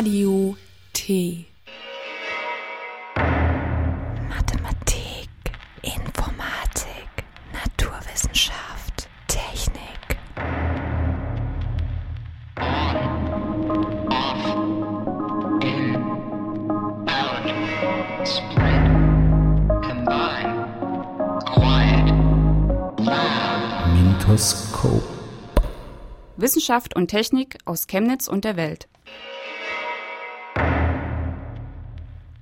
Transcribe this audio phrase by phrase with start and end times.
[0.00, 0.56] Radio
[0.94, 1.44] T.
[4.30, 5.28] Mathematik,
[5.82, 7.10] Informatik,
[7.52, 10.16] Naturwissenschaft, Technik.
[18.24, 18.84] Spread,
[19.82, 20.64] combine,
[21.44, 22.08] quiet,
[23.04, 23.92] loud.
[23.92, 25.02] Mintoskop.
[26.38, 28.89] Wissenschaft und Technik aus Chemnitz und der Welt.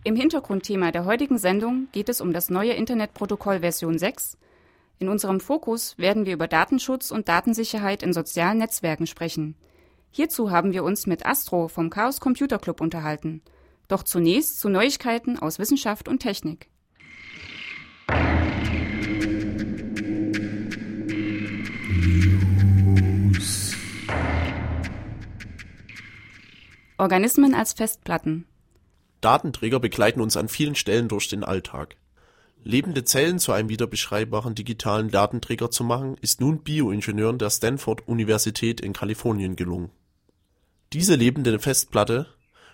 [0.09, 4.39] Im Hintergrundthema der heutigen Sendung geht es um das neue Internetprotokoll Version 6.
[4.99, 9.55] In unserem Fokus werden wir über Datenschutz und Datensicherheit in sozialen Netzwerken sprechen.
[10.11, 13.43] Hierzu haben wir uns mit Astro vom Chaos Computer Club unterhalten.
[13.87, 16.71] Doch zunächst zu Neuigkeiten aus Wissenschaft und Technik.
[26.97, 28.47] Organismen als Festplatten.
[29.21, 31.97] Datenträger begleiten uns an vielen Stellen durch den Alltag.
[32.65, 38.81] Lebende Zellen zu einem wieder beschreibbaren digitalen Datenträger zu machen, ist nun Bioingenieuren der Stanford-Universität
[38.81, 39.91] in Kalifornien gelungen.
[40.93, 42.27] Diese lebende Festplatte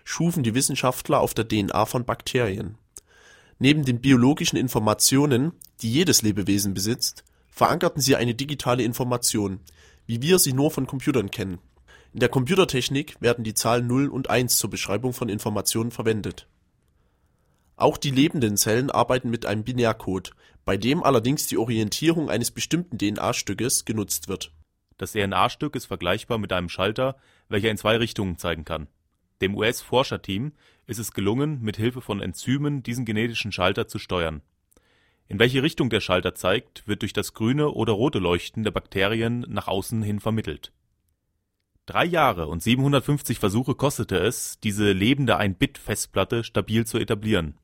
[0.05, 2.77] schufen die Wissenschaftler auf der DNA von Bakterien.
[3.59, 9.61] Neben den biologischen Informationen, die jedes Lebewesen besitzt, verankerten sie eine digitale Information,
[10.07, 11.59] wie wir sie nur von Computern kennen.
[12.15, 16.47] In der Computertechnik werden die Zahlen 0 und 1 zur Beschreibung von Informationen verwendet.
[17.75, 20.31] Auch die lebenden Zellen arbeiten mit einem Binärcode,
[20.65, 24.53] bei dem allerdings die Orientierung eines bestimmten DNA-Stückes genutzt wird.
[24.97, 27.17] Das RNA-Stück ist vergleichbar mit einem Schalter,
[27.49, 28.87] welcher in zwei Richtungen zeigen kann.
[29.41, 30.53] Dem US-Forscherteam
[30.87, 34.41] ist es gelungen, mit Hilfe von Enzymen diesen genetischen Schalter zu steuern.
[35.27, 39.45] In welche Richtung der Schalter zeigt, wird durch das grüne oder rote Leuchten der Bakterien
[39.49, 40.71] nach außen hin vermittelt.
[41.87, 47.59] Drei Jahre und 750 Versuche kostete es, diese lebende 1-Bit-Festplatte stabil zu etablieren.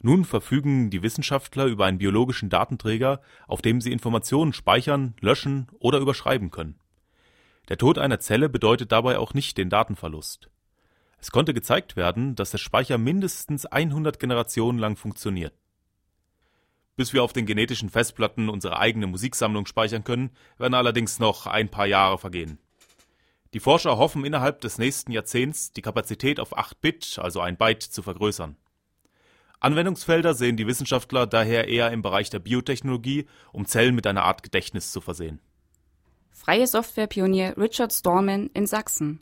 [0.00, 6.00] Nun verfügen die Wissenschaftler über einen biologischen Datenträger, auf dem sie Informationen speichern, löschen oder
[6.00, 6.80] überschreiben können.
[7.68, 10.50] Der Tod einer Zelle bedeutet dabei auch nicht den Datenverlust.
[11.18, 15.54] Es konnte gezeigt werden, dass der Speicher mindestens 100 Generationen lang funktioniert.
[16.96, 21.68] Bis wir auf den genetischen Festplatten unsere eigene Musiksammlung speichern können, werden allerdings noch ein
[21.68, 22.58] paar Jahre vergehen.
[23.54, 27.82] Die Forscher hoffen innerhalb des nächsten Jahrzehnts die Kapazität auf 8 Bit, also ein Byte,
[27.82, 28.56] zu vergrößern.
[29.60, 34.42] Anwendungsfelder sehen die Wissenschaftler daher eher im Bereich der Biotechnologie, um Zellen mit einer Art
[34.42, 35.40] Gedächtnis zu versehen.
[36.30, 39.20] Freie Softwarepionier Richard Stallman in Sachsen.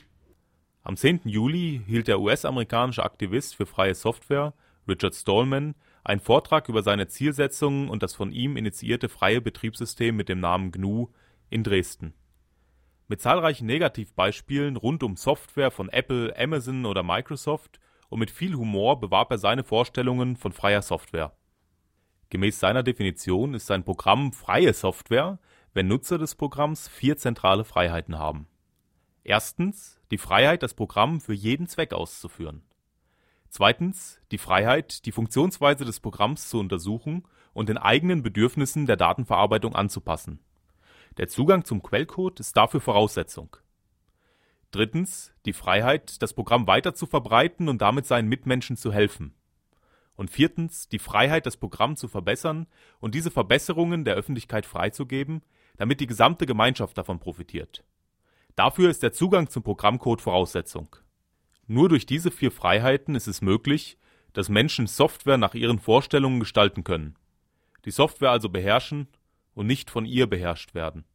[0.81, 1.21] Am 10.
[1.25, 4.53] Juli hielt der US-amerikanische Aktivist für freie Software,
[4.87, 10.29] Richard Stallman, einen Vortrag über seine Zielsetzungen und das von ihm initiierte freie Betriebssystem mit
[10.29, 11.09] dem Namen GNU
[11.51, 12.15] in Dresden.
[13.11, 19.01] Mit zahlreichen Negativbeispielen rund um Software von Apple, Amazon oder Microsoft und mit viel Humor
[19.01, 21.35] bewarb er seine Vorstellungen von freier Software.
[22.29, 25.39] Gemäß seiner Definition ist ein Programm freie Software,
[25.73, 28.47] wenn Nutzer des Programms vier zentrale Freiheiten haben.
[29.25, 32.63] Erstens die Freiheit, das Programm für jeden Zweck auszuführen.
[33.49, 39.75] Zweitens die Freiheit, die Funktionsweise des Programms zu untersuchen und den eigenen Bedürfnissen der Datenverarbeitung
[39.75, 40.39] anzupassen.
[41.17, 43.57] Der Zugang zum Quellcode ist dafür Voraussetzung.
[44.71, 49.33] Drittens die Freiheit, das Programm weiter zu verbreiten und damit seinen Mitmenschen zu helfen.
[50.15, 52.67] Und viertens die Freiheit, das Programm zu verbessern
[53.01, 55.41] und diese Verbesserungen der Öffentlichkeit freizugeben,
[55.75, 57.83] damit die gesamte Gemeinschaft davon profitiert.
[58.55, 60.95] Dafür ist der Zugang zum Programmcode Voraussetzung.
[61.67, 63.97] Nur durch diese vier Freiheiten ist es möglich,
[64.31, 67.15] dass Menschen Software nach ihren Vorstellungen gestalten können.
[67.83, 69.07] Die Software also beherrschen
[69.53, 71.05] und nicht von ihr beherrscht werden.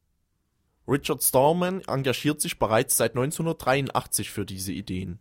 [0.88, 5.20] Richard Stallman engagiert sich bereits seit 1983 für diese Ideen.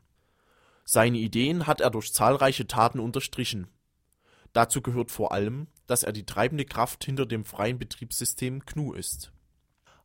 [0.84, 3.68] Seine Ideen hat er durch zahlreiche Taten unterstrichen.
[4.54, 9.34] Dazu gehört vor allem, dass er die treibende Kraft hinter dem freien Betriebssystem GNU ist.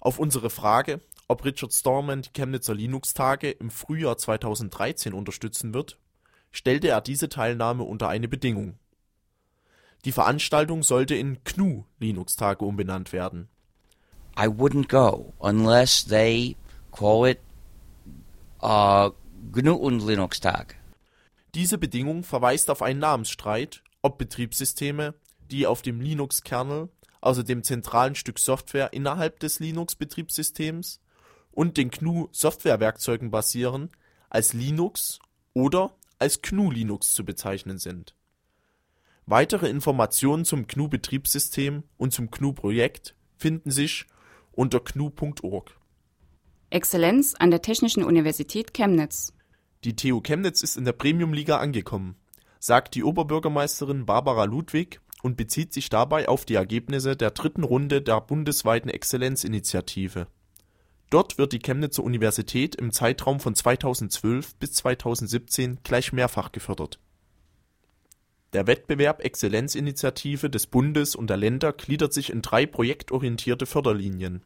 [0.00, 6.00] Auf unsere Frage, ob Richard Stallman die Chemnitzer Linux-Tage im Frühjahr 2013 unterstützen wird,
[6.50, 8.79] stellte er diese Teilnahme unter eine Bedingung.
[10.04, 13.48] Die Veranstaltung sollte in GNU Linux-Tage umbenannt werden.
[14.38, 16.56] I wouldn't go unless they
[16.90, 17.40] call it
[18.62, 19.10] uh,
[19.52, 20.76] GNU und Linux Tag.
[21.54, 25.14] Diese Bedingung verweist auf einen Namensstreit, ob Betriebssysteme,
[25.50, 26.88] die auf dem Linux-Kernel,
[27.20, 31.00] also dem zentralen Stück Software innerhalb des Linux-Betriebssystems,
[31.52, 33.90] und den GNU-Softwarewerkzeugen basieren,
[34.30, 35.18] als Linux
[35.52, 38.14] oder als GNU Linux zu bezeichnen sind.
[39.30, 44.06] Weitere Informationen zum GNU-Betriebssystem und zum GNU-Projekt finden sich
[44.50, 45.78] unter gnu.org.
[46.70, 49.32] Exzellenz an der Technischen Universität Chemnitz.
[49.84, 52.16] Die TU Chemnitz ist in der Premium-Liga angekommen,
[52.58, 58.02] sagt die Oberbürgermeisterin Barbara Ludwig und bezieht sich dabei auf die Ergebnisse der dritten Runde
[58.02, 60.26] der bundesweiten Exzellenzinitiative.
[61.08, 66.98] Dort wird die Chemnitzer Universität im Zeitraum von 2012 bis 2017 gleich mehrfach gefördert.
[68.52, 74.44] Der Wettbewerb Exzellenzinitiative des Bundes und der Länder gliedert sich in drei projektorientierte Förderlinien.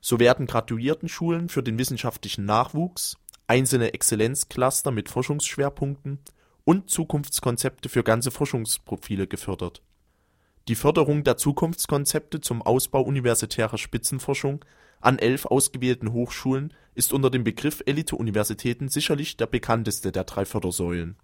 [0.00, 6.20] So werden Graduiertenschulen für den wissenschaftlichen Nachwuchs, einzelne Exzellenzcluster mit Forschungsschwerpunkten
[6.64, 9.82] und Zukunftskonzepte für ganze Forschungsprofile gefördert.
[10.68, 14.64] Die Förderung der Zukunftskonzepte zum Ausbau universitärer Spitzenforschung
[15.00, 21.16] an elf ausgewählten Hochschulen ist unter dem Begriff Elite-Universitäten sicherlich der bekannteste der drei Fördersäulen.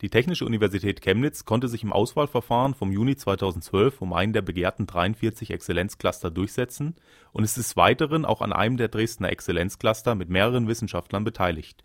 [0.00, 4.86] Die Technische Universität Chemnitz konnte sich im Auswahlverfahren vom Juni 2012 um einen der begehrten
[4.86, 6.94] 43 Exzellenzcluster durchsetzen
[7.32, 11.84] und ist des Weiteren auch an einem der Dresdner Exzellenzcluster mit mehreren Wissenschaftlern beteiligt.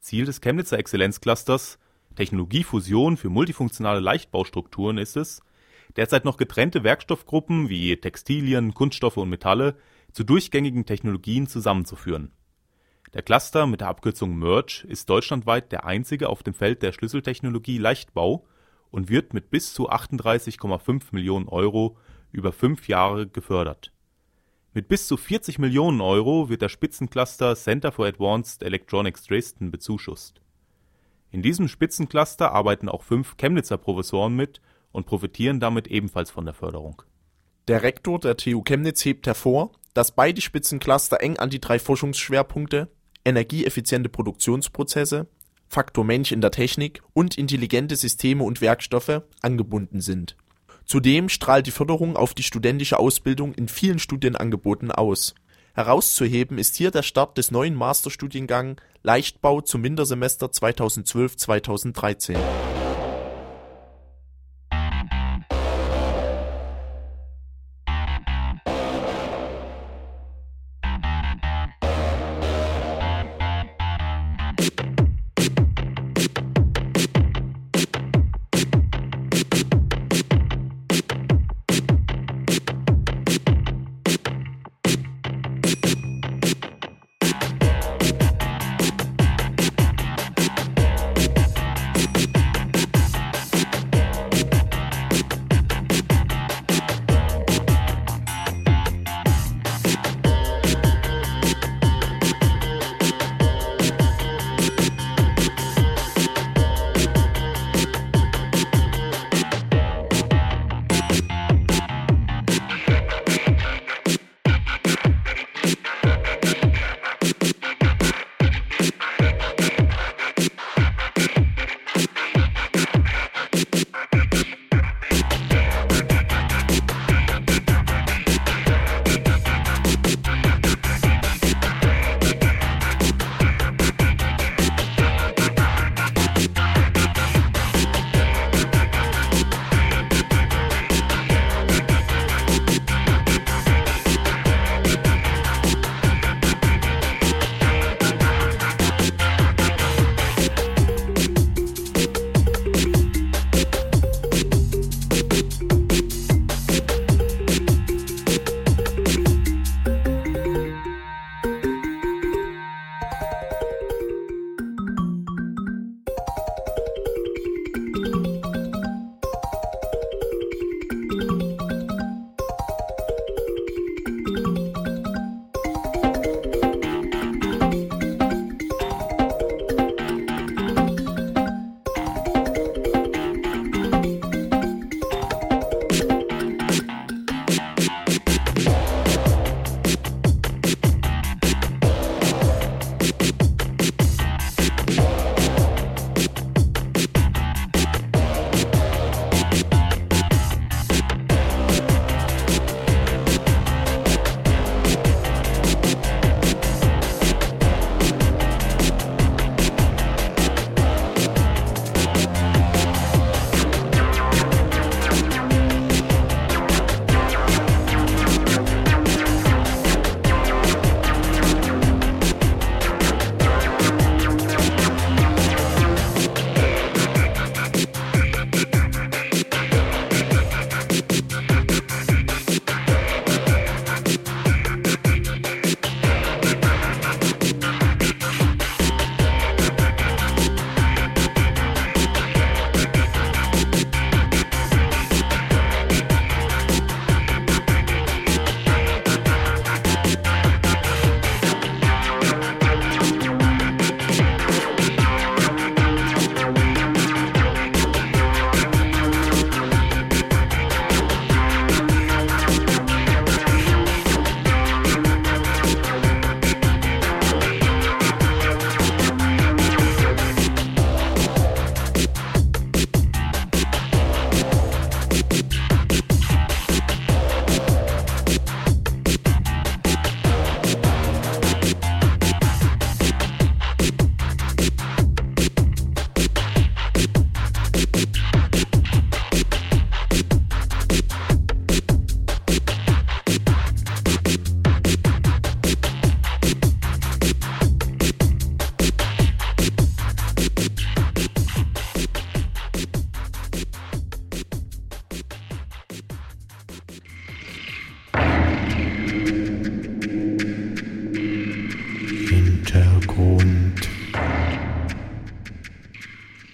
[0.00, 1.78] Ziel des Chemnitzer Exzellenzclusters
[2.16, 5.42] Technologiefusion für multifunktionale Leichtbaustrukturen ist es,
[5.96, 9.76] derzeit noch getrennte Werkstoffgruppen wie Textilien, Kunststoffe und Metalle
[10.12, 12.32] zu durchgängigen Technologien zusammenzuführen.
[13.14, 17.78] Der Cluster mit der Abkürzung MERGE ist deutschlandweit der einzige auf dem Feld der Schlüsseltechnologie
[17.78, 18.44] Leichtbau
[18.90, 21.96] und wird mit bis zu 38,5 Millionen Euro
[22.32, 23.92] über fünf Jahre gefördert.
[24.74, 30.42] Mit bis zu 40 Millionen Euro wird der Spitzencluster Center for Advanced Electronics Dresden bezuschusst.
[31.30, 34.60] In diesem Spitzencluster arbeiten auch fünf Chemnitzer Professoren mit
[34.92, 37.02] und profitieren damit ebenfalls von der Förderung.
[37.68, 42.88] Der Rektor der TU Chemnitz hebt hervor, dass beide Spitzencluster eng an die drei Forschungsschwerpunkte
[43.24, 45.26] energieeffiziente Produktionsprozesse,
[45.68, 50.36] Faktor Mensch in der Technik und intelligente Systeme und Werkstoffe angebunden sind.
[50.84, 55.34] Zudem strahlt die Förderung auf die studentische Ausbildung in vielen Studienangeboten aus.
[55.74, 62.36] Herauszuheben ist hier der Start des neuen Masterstudiengang Leichtbau zum Wintersemester 2012/2013.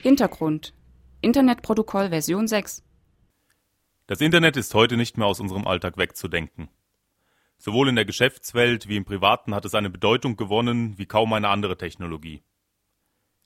[0.04, 0.74] Hintergrund
[1.22, 2.84] Internetprotokoll Version 6
[4.06, 6.68] Das Internet ist heute nicht mehr aus unserem Alltag wegzudenken.
[7.56, 11.48] Sowohl in der Geschäftswelt wie im Privaten hat es eine Bedeutung gewonnen wie kaum eine
[11.48, 12.42] andere Technologie.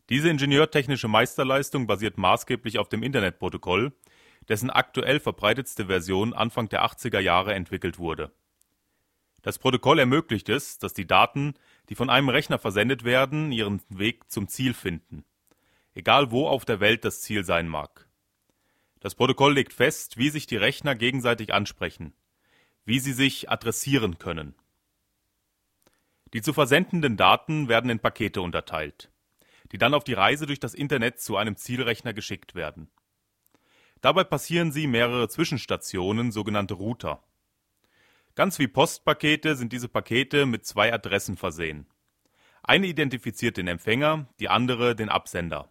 [0.09, 3.93] Diese ingenieurtechnische Meisterleistung basiert maßgeblich auf dem Internetprotokoll,
[4.49, 8.33] dessen aktuell verbreitetste Version Anfang der 80er Jahre entwickelt wurde.
[9.43, 11.55] Das Protokoll ermöglicht es, dass die Daten,
[11.89, 15.25] die von einem Rechner versendet werden, ihren Weg zum Ziel finden
[15.99, 18.09] egal wo auf der Welt das Ziel sein mag.
[19.01, 22.15] Das Protokoll legt fest, wie sich die Rechner gegenseitig ansprechen,
[22.85, 24.55] wie sie sich adressieren können.
[26.35, 29.11] Die zu versendenden Daten werden in Pakete unterteilt,
[29.73, 32.89] die dann auf die Reise durch das Internet zu einem Zielrechner geschickt werden.
[34.01, 37.25] Dabei passieren sie mehrere Zwischenstationen, sogenannte Router.
[38.37, 41.89] Ganz wie Postpakete sind diese Pakete mit zwei Adressen versehen.
[42.63, 45.69] Eine identifiziert den Empfänger, die andere den Absender.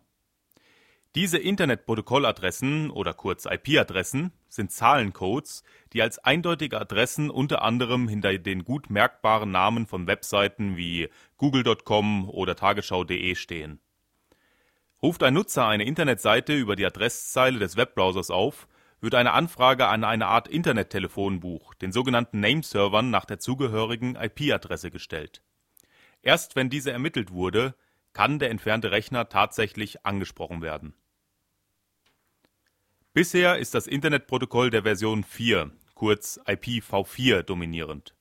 [1.17, 8.63] Diese Internetprotokolladressen oder kurz IP-Adressen sind Zahlencodes, die als eindeutige Adressen unter anderem hinter den
[8.63, 13.79] gut merkbaren Namen von Webseiten wie google.com oder tagesschau.de stehen.
[15.01, 18.67] Ruft ein Nutzer eine Internetseite über die Adresszeile des Webbrowsers auf,
[19.01, 25.41] wird eine Anfrage an eine Art Internettelefonbuch, den sogenannten Nameservern, nach der zugehörigen IP-Adresse gestellt.
[26.21, 27.73] Erst wenn diese ermittelt wurde,
[28.13, 30.93] kann der entfernte Rechner tatsächlich angesprochen werden.
[33.17, 38.13] Bisher ist das Internetprotokoll der Version 4, kurz IPv4, dominierend.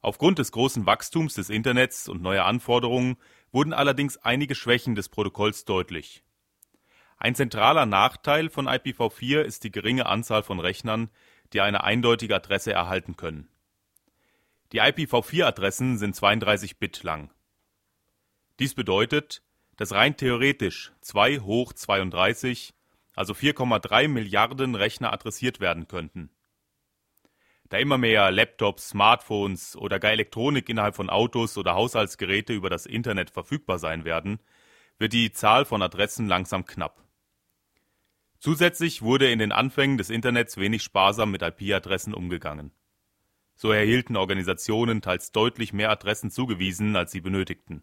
[0.00, 3.18] Aufgrund des großen Wachstums des Internets und neuer Anforderungen
[3.52, 6.24] wurden allerdings einige Schwächen des Protokolls deutlich.
[7.18, 11.08] Ein zentraler Nachteil von IPv4 ist die geringe Anzahl von Rechnern,
[11.52, 13.48] die eine eindeutige Adresse erhalten können.
[14.72, 17.30] Die IPv4-Adressen sind 32 Bit lang.
[18.58, 19.44] Dies bedeutet,
[19.76, 22.74] dass rein theoretisch 2 hoch 32
[23.14, 26.30] also 4,3 Milliarden Rechner adressiert werden könnten.
[27.68, 32.86] Da immer mehr Laptops, Smartphones oder gar Elektronik innerhalb von Autos oder Haushaltsgeräte über das
[32.86, 34.38] Internet verfügbar sein werden,
[34.98, 37.02] wird die Zahl von Adressen langsam knapp.
[38.38, 42.72] Zusätzlich wurde in den Anfängen des Internets wenig sparsam mit IP-Adressen umgegangen.
[43.54, 47.82] So erhielten Organisationen teils deutlich mehr Adressen zugewiesen, als sie benötigten.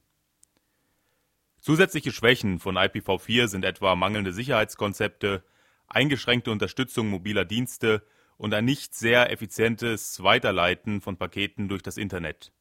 [1.62, 5.44] Zusätzliche Schwächen von IPv4 sind etwa mangelnde Sicherheitskonzepte,
[5.88, 8.04] eingeschränkte Unterstützung mobiler Dienste
[8.38, 12.52] und ein nicht sehr effizientes Weiterleiten von Paketen durch das Internet.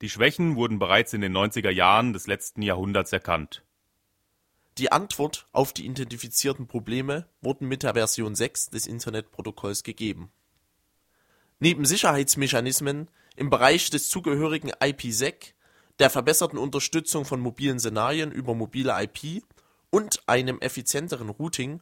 [0.00, 3.62] Die Schwächen wurden bereits in den 90er Jahren des letzten Jahrhunderts erkannt.
[4.78, 10.32] Die Antwort auf die identifizierten Probleme wurden mit der Version 6 des Internetprotokolls gegeben.
[11.60, 15.54] Neben Sicherheitsmechanismen im Bereich des zugehörigen IPsec
[16.00, 19.44] der verbesserten Unterstützung von mobilen Szenarien über mobile IP
[19.90, 21.80] und einem effizienteren Routing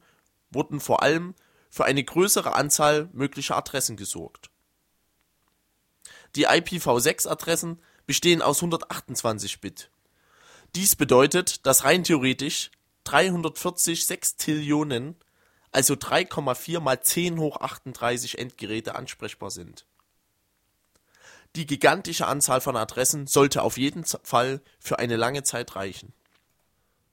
[0.51, 1.35] wurden vor allem
[1.71, 4.51] für eine größere Anzahl möglicher Adressen gesorgt.
[6.35, 9.91] Die IPv6-Adressen bestehen aus 128 Bit.
[10.75, 12.71] Dies bedeutet, dass rein theoretisch
[13.05, 15.17] 340 Sextillionen,
[15.71, 19.87] also 3,4 mal 10 hoch 38 Endgeräte ansprechbar sind
[21.57, 26.13] die gigantische Anzahl von Adressen sollte auf jeden Fall für eine lange Zeit reichen.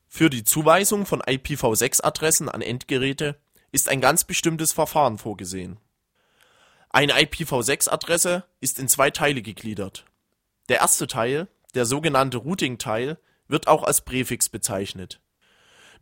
[0.08, 3.40] Für die Zuweisung von IPv6-Adressen an Endgeräte
[3.72, 5.78] ist ein ganz bestimmtes Verfahren vorgesehen.
[6.90, 10.06] Eine IPv6-Adresse ist in zwei Teile gegliedert.
[10.70, 15.20] Der erste Teil, der sogenannte Routing-Teil, wird auch als Präfix bezeichnet.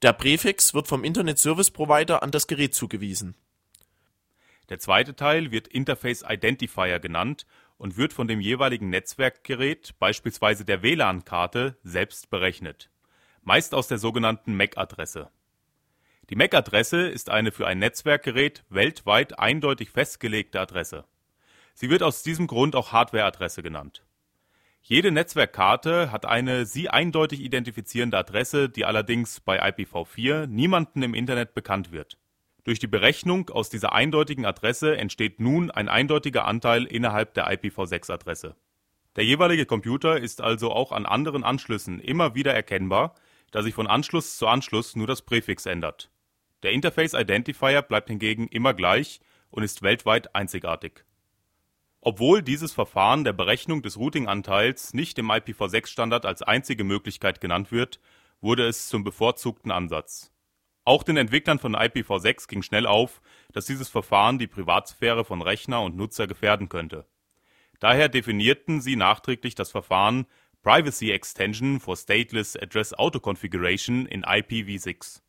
[0.01, 3.35] Der Präfix wird vom Internet Service Provider an das Gerät zugewiesen.
[4.69, 7.45] Der zweite Teil wird Interface Identifier genannt
[7.77, 12.89] und wird von dem jeweiligen Netzwerkgerät, beispielsweise der WLAN-Karte, selbst berechnet,
[13.41, 15.29] meist aus der sogenannten MAC-Adresse.
[16.29, 21.05] Die MAC-Adresse ist eine für ein Netzwerkgerät weltweit eindeutig festgelegte Adresse.
[21.73, 24.05] Sie wird aus diesem Grund auch Hardware-Adresse genannt.
[24.81, 31.53] Jede Netzwerkkarte hat eine sie eindeutig identifizierende Adresse, die allerdings bei IPv4 niemandem im Internet
[31.53, 32.17] bekannt wird
[32.63, 38.55] durch die Berechnung aus dieser eindeutigen Adresse entsteht nun ein eindeutiger Anteil innerhalb der IPv6-Adresse.
[39.17, 43.15] Der jeweilige Computer ist also auch an anderen Anschlüssen immer wieder erkennbar,
[43.51, 46.09] da sich von Anschluss zu Anschluss nur das Präfix ändert.
[46.63, 51.03] Der Interface Identifier bleibt hingegen immer gleich und ist weltweit einzigartig.
[51.99, 57.99] Obwohl dieses Verfahren der Berechnung des Routing-Anteils nicht im IPv6-Standard als einzige Möglichkeit genannt wird,
[58.41, 60.32] wurde es zum bevorzugten Ansatz
[60.85, 63.21] auch den Entwicklern von IPv6 ging schnell auf,
[63.51, 67.05] dass dieses Verfahren die Privatsphäre von Rechner und Nutzer gefährden könnte.
[67.79, 70.25] Daher definierten sie nachträglich das Verfahren
[70.61, 75.21] Privacy Extension for Stateless Address Auto Configuration in IPv6.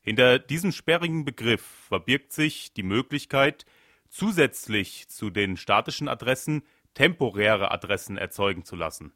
[0.00, 3.66] Hinter diesem sperrigen Begriff verbirgt sich die Möglichkeit,
[4.08, 6.62] zusätzlich zu den statischen Adressen
[6.94, 9.12] temporäre Adressen erzeugen zu lassen.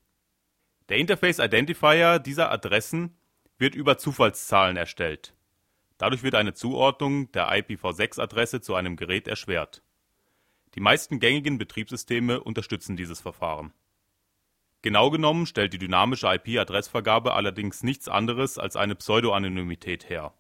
[0.89, 3.17] Der Interface Identifier dieser Adressen
[3.59, 5.35] wird über Zufallszahlen erstellt.
[5.99, 9.83] Dadurch wird eine Zuordnung der IPv6-Adresse zu einem Gerät erschwert.
[10.75, 13.73] Die meisten gängigen Betriebssysteme unterstützen dieses Verfahren.
[14.83, 20.35] Genau genommen stellt die dynamische IP-Adressvergabe allerdings nichts anderes als eine Pseudoanonymität her.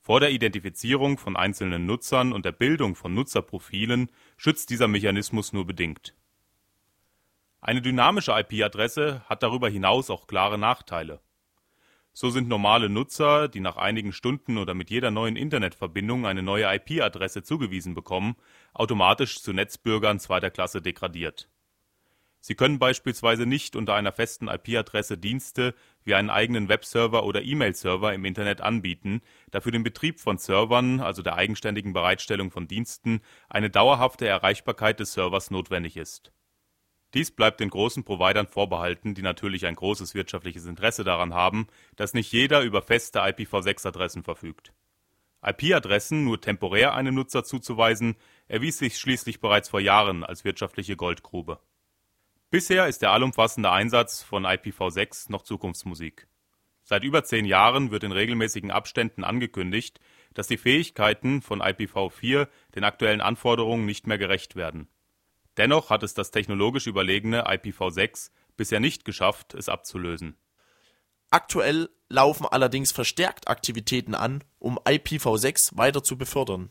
[0.00, 5.66] Vor der Identifizierung von einzelnen Nutzern und der Bildung von Nutzerprofilen schützt dieser Mechanismus nur
[5.66, 6.14] bedingt.
[7.60, 11.20] Eine dynamische IP-Adresse hat darüber hinaus auch klare Nachteile.
[12.12, 16.64] So sind normale Nutzer, die nach einigen Stunden oder mit jeder neuen Internetverbindung eine neue
[16.74, 18.36] IP-Adresse zugewiesen bekommen,
[18.74, 21.48] automatisch zu Netzbürgern zweiter Klasse degradiert
[22.42, 28.14] Sie können beispielsweise nicht unter einer festen IP-Adresse Dienste wie einen eigenen Webserver oder E-Mail-Server
[28.14, 29.20] im Internet anbieten,
[29.50, 33.20] da für den Betrieb von Servern, also der eigenständigen Bereitstellung von Diensten,
[33.50, 36.32] eine dauerhafte Erreichbarkeit des Servers notwendig ist.
[37.14, 42.14] Dies bleibt den großen Providern vorbehalten, die natürlich ein großes wirtschaftliches Interesse daran haben, dass
[42.14, 44.72] nicht jeder über feste IPv6-Adressen verfügt.
[45.44, 51.60] IP-Adressen nur temporär einem Nutzer zuzuweisen, erwies sich schließlich bereits vor Jahren als wirtschaftliche Goldgrube
[52.50, 56.26] Bisher ist der allumfassende Einsatz von IPv6 noch Zukunftsmusik.
[56.82, 60.00] Seit über zehn Jahren wird in regelmäßigen Abständen angekündigt,
[60.34, 64.88] dass die Fähigkeiten von IPv4 den aktuellen Anforderungen nicht mehr gerecht werden.
[65.56, 70.36] Dennoch hat es das technologisch überlegene IPv6 bisher nicht geschafft, es abzulösen.
[71.30, 76.70] Aktuell laufen allerdings verstärkt Aktivitäten an, um IPv6 weiter zu befördern.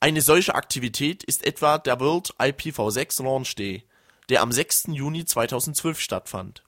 [0.00, 3.84] Eine solche Aktivität ist etwa der World IPv6 Launch Day,
[4.28, 4.88] der am 6.
[4.88, 6.64] Juni 2012 stattfand.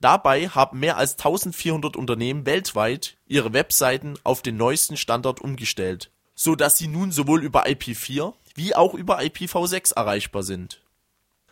[0.00, 6.54] Dabei haben mehr als 1400 Unternehmen weltweit ihre Webseiten auf den neuesten Standard umgestellt, so
[6.54, 10.82] dass sie nun sowohl über IP4 wie auch über IPv6 erreichbar sind.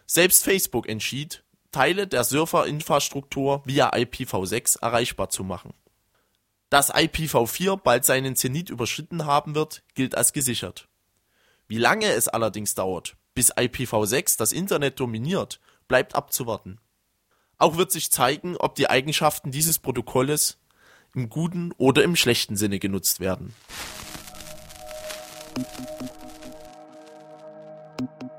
[0.06, 5.74] Selbst Facebook entschied, Teile der Serverinfrastruktur via IPv6 erreichbar zu machen.
[6.70, 10.88] Dass IPv4 bald seinen Zenit überschritten haben wird, gilt als gesichert.
[11.66, 16.78] Wie lange es allerdings dauert, bis IPv6 das Internet dominiert, bleibt abzuwarten.
[17.58, 20.58] Auch wird sich zeigen, ob die Eigenschaften dieses Protokolles
[21.14, 23.54] im guten oder im schlechten Sinne genutzt werden.
[27.98, 28.33] Fokus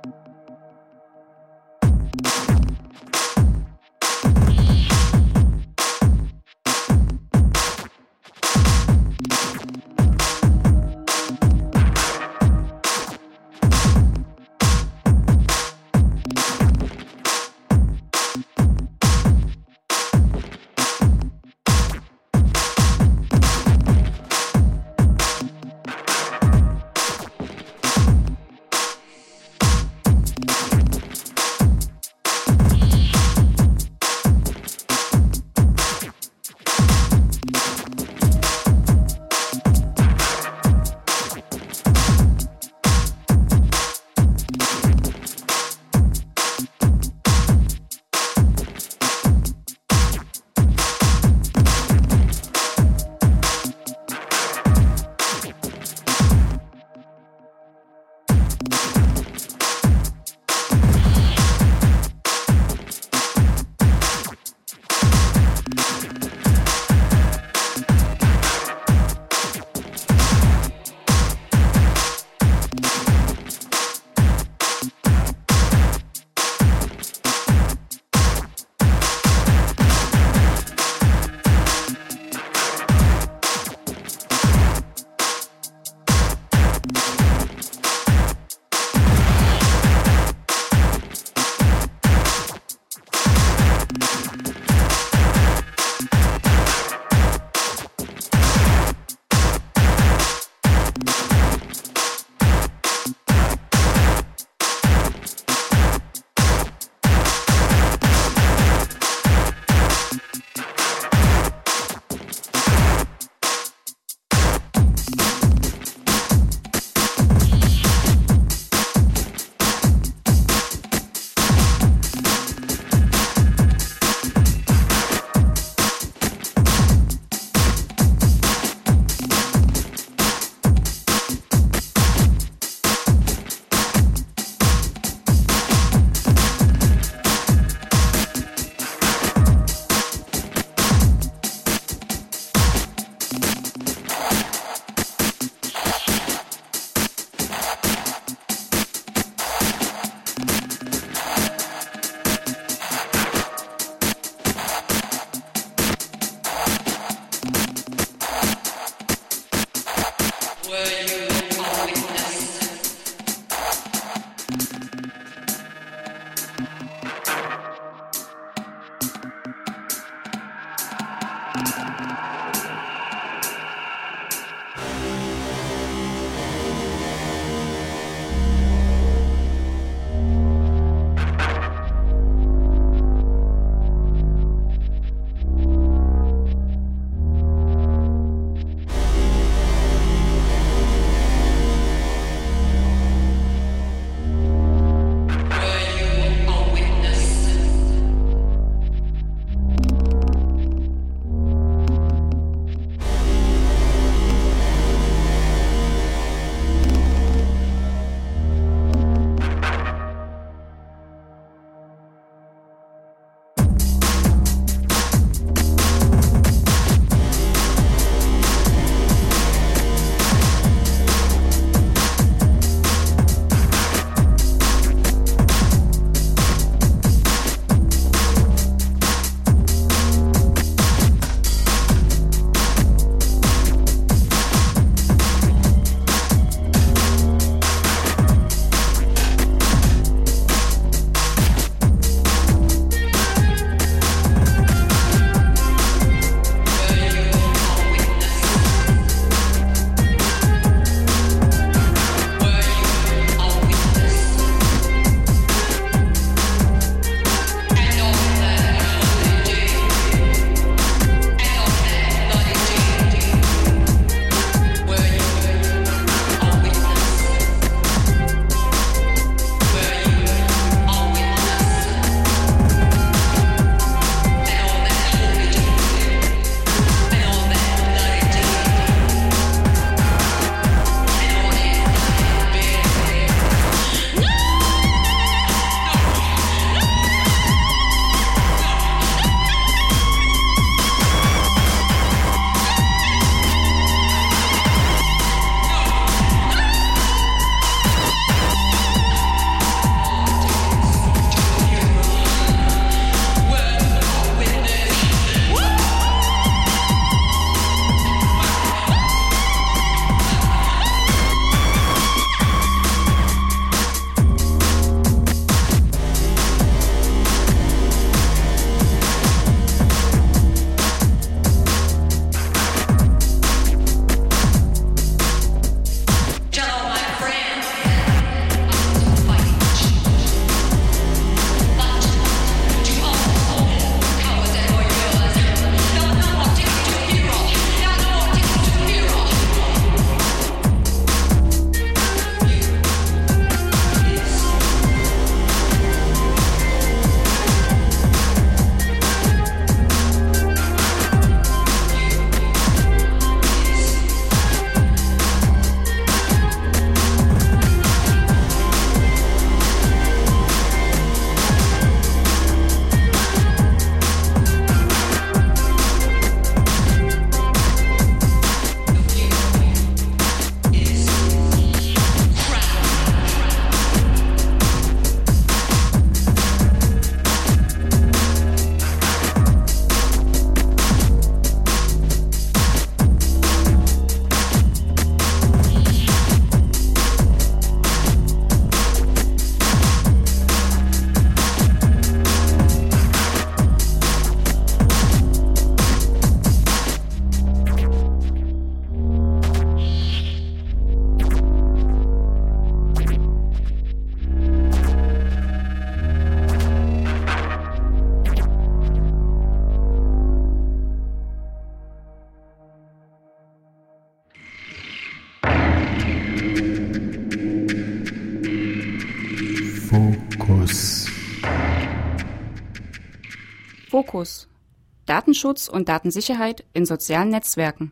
[425.46, 427.92] Datenschutz und Datensicherheit in sozialen Netzwerken.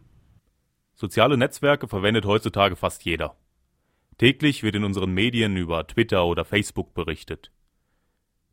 [0.96, 3.36] Soziale Netzwerke verwendet heutzutage fast jeder.
[4.18, 7.52] Täglich wird in unseren Medien über Twitter oder Facebook berichtet.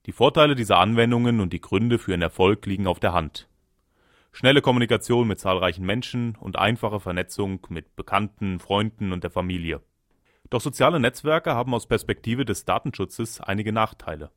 [0.05, 3.49] Die Vorteile dieser Anwendungen und die Gründe für ihren Erfolg liegen auf der Hand.
[4.33, 9.81] Schnelle Kommunikation mit zahlreichen Menschen und einfache Vernetzung mit Bekannten, Freunden und der Familie.
[10.51, 14.31] Doch soziale Netzwerke haben aus Perspektive des Datenschutzes einige Nachteile.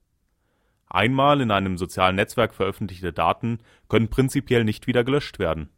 [0.94, 3.58] Einmal in einem sozialen Netzwerk veröffentlichte Daten
[3.90, 5.70] können prinzipiell nicht wieder gelöscht werden.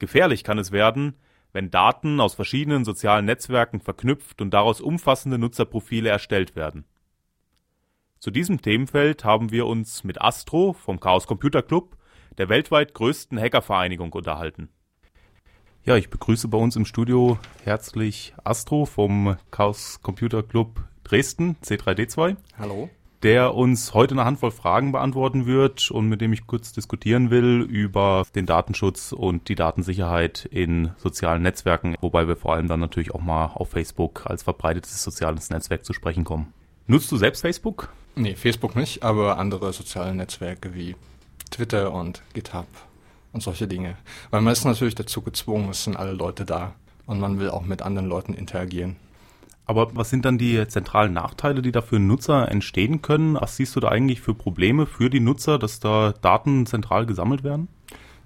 [0.00, 1.14] Gefährlich kann es werden,
[1.52, 6.84] wenn Daten aus verschiedenen sozialen Netzwerken verknüpft und daraus umfassende Nutzerprofile erstellt werden.
[8.18, 11.96] Zu diesem Themenfeld haben wir uns mit Astro vom Chaos Computer Club,
[12.36, 14.70] der weltweit größten Hackervereinigung, unterhalten.
[15.84, 22.36] Ja, ich begrüße bei uns im Studio herzlich Astro vom Chaos Computer Club Dresden, C3D2.
[22.58, 22.90] Hallo.
[23.22, 27.60] Der uns heute eine Handvoll Fragen beantworten wird und mit dem ich kurz diskutieren will
[27.60, 33.14] über den Datenschutz und die Datensicherheit in sozialen Netzwerken, wobei wir vor allem dann natürlich
[33.14, 36.54] auch mal auf Facebook als verbreitetes soziales Netzwerk zu sprechen kommen.
[36.86, 37.90] Nutzt du selbst Facebook?
[38.14, 40.96] Nee, Facebook nicht, aber andere soziale Netzwerke wie
[41.50, 42.68] Twitter und GitHub
[43.34, 43.98] und solche Dinge.
[44.30, 47.66] Weil man ist natürlich dazu gezwungen, es sind alle Leute da und man will auch
[47.66, 48.96] mit anderen Leuten interagieren.
[49.70, 53.36] Aber was sind dann die zentralen Nachteile, die da für Nutzer entstehen können?
[53.40, 57.44] Was siehst du da eigentlich für Probleme für die Nutzer, dass da Daten zentral gesammelt
[57.44, 57.68] werden?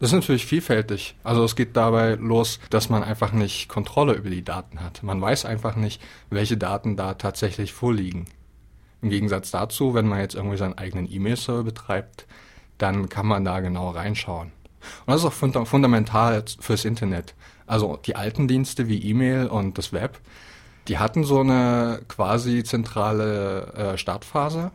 [0.00, 1.16] Das ist natürlich vielfältig.
[1.22, 5.02] Also es geht dabei los, dass man einfach nicht Kontrolle über die Daten hat.
[5.02, 8.24] Man weiß einfach nicht, welche Daten da tatsächlich vorliegen.
[9.02, 12.26] Im Gegensatz dazu, wenn man jetzt irgendwie seinen eigenen E-Mail-Server betreibt,
[12.78, 14.48] dann kann man da genau reinschauen.
[15.04, 17.34] Und das ist auch funda fundamental fürs Internet.
[17.66, 20.20] Also die alten Dienste wie E-Mail und das Web,
[20.88, 24.70] die hatten so eine quasi zentrale äh, Startphase,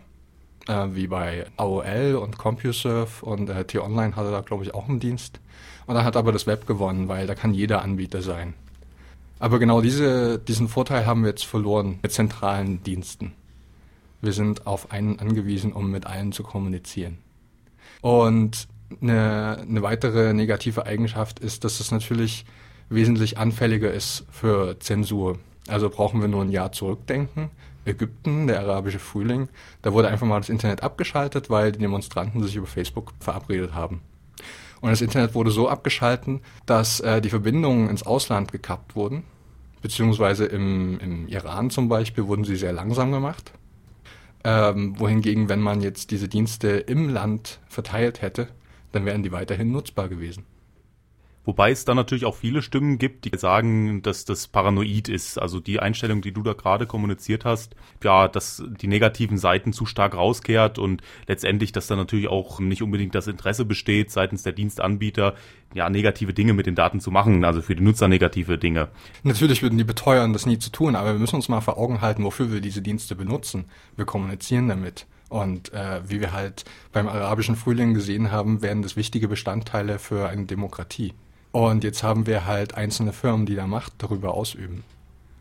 [0.68, 5.00] äh, wie bei AOL und CompuServe und äh, T-Online hatte da, glaube ich, auch einen
[5.00, 5.40] Dienst.
[5.86, 8.54] Und dann hat aber das Web gewonnen, weil da kann jeder Anbieter sein.
[9.40, 13.34] Aber genau diese, diesen Vorteil haben wir jetzt verloren mit zentralen Diensten.
[14.22, 17.18] Wir sind auf einen angewiesen, um mit allen zu kommunizieren.
[18.02, 18.68] Und
[19.02, 22.46] eine, eine weitere negative Eigenschaft ist, dass es natürlich
[22.90, 25.40] wesentlich anfälliger ist für Zensur.
[25.68, 27.50] Also brauchen wir nur ein Jahr zurückdenken.
[27.86, 29.50] Ägypten, der arabische Frühling,
[29.82, 34.02] da wurde einfach mal das Internet abgeschaltet, weil die Demonstranten sich über Facebook verabredet haben.
[34.82, 39.24] Und das Internet wurde so abgeschalten, dass äh, die Verbindungen ins Ausland gekappt wurden,
[39.82, 43.52] beziehungsweise im, im Iran zum Beispiel wurden sie sehr langsam gemacht.
[44.44, 48.48] Ähm, wohingegen, wenn man jetzt diese Dienste im Land verteilt hätte,
[48.94, 50.46] dann wären die weiterhin nutzbar gewesen.
[51.46, 55.40] Wobei es da natürlich auch viele Stimmen gibt, die sagen, dass das paranoid ist.
[55.40, 59.86] Also die Einstellung, die du da gerade kommuniziert hast, ja, dass die negativen Seiten zu
[59.86, 64.54] stark rauskehrt und letztendlich, dass da natürlich auch nicht unbedingt das Interesse besteht, seitens der
[64.54, 65.34] Dienstanbieter,
[65.74, 68.90] ja, negative Dinge mit den Daten zu machen, also für die Nutzer negative Dinge.
[69.24, 72.02] Natürlich würden die beteuern, das nie zu tun, aber wir müssen uns mal vor Augen
[72.02, 73.66] halten, wofür wir diese Dienste benutzen.
[73.96, 75.08] Wir kommunizieren damit.
[75.30, 80.28] Und äh, wie wir halt beim arabischen Frühling gesehen haben, werden das wichtige Bestandteile für
[80.28, 81.14] eine Demokratie.
[81.52, 84.84] Und jetzt haben wir halt einzelne Firmen, die da Macht darüber ausüben.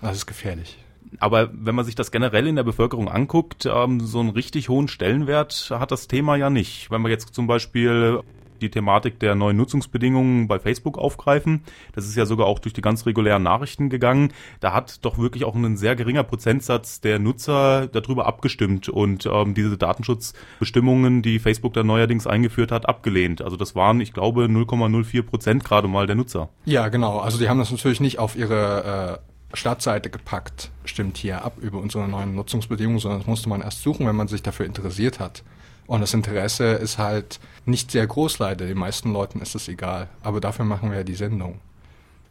[0.01, 0.79] Das ist gefährlich.
[1.21, 4.88] Aber wenn man sich das generell in der Bevölkerung anguckt, ähm, so einen richtig hohen
[4.88, 6.90] Stellenwert hat das Thema ja nicht.
[6.90, 8.21] Wenn man jetzt zum Beispiel
[8.59, 11.62] die Thematik der neuen Nutzungsbedingungen bei Facebook aufgreifen.
[11.92, 14.33] Das ist ja sogar auch durch die ganz regulären Nachrichten gegangen.
[14.61, 19.55] Da hat doch wirklich auch ein sehr geringer Prozentsatz der Nutzer darüber abgestimmt und ähm,
[19.55, 23.42] diese Datenschutzbestimmungen, die Facebook da neuerdings eingeführt hat, abgelehnt.
[23.42, 26.49] Also das waren, ich glaube, 0,04 Prozent gerade mal der Nutzer.
[26.64, 27.18] Ja, genau.
[27.18, 31.78] Also die haben das natürlich nicht auf ihre äh, Startseite gepackt, stimmt hier ab über
[31.78, 35.42] unsere neuen Nutzungsbedingungen, sondern das musste man erst suchen, wenn man sich dafür interessiert hat.
[35.87, 38.66] Und das Interesse ist halt nicht sehr groß leider.
[38.66, 40.08] Den meisten Leuten ist es egal.
[40.22, 41.61] Aber dafür machen wir ja die Sendung.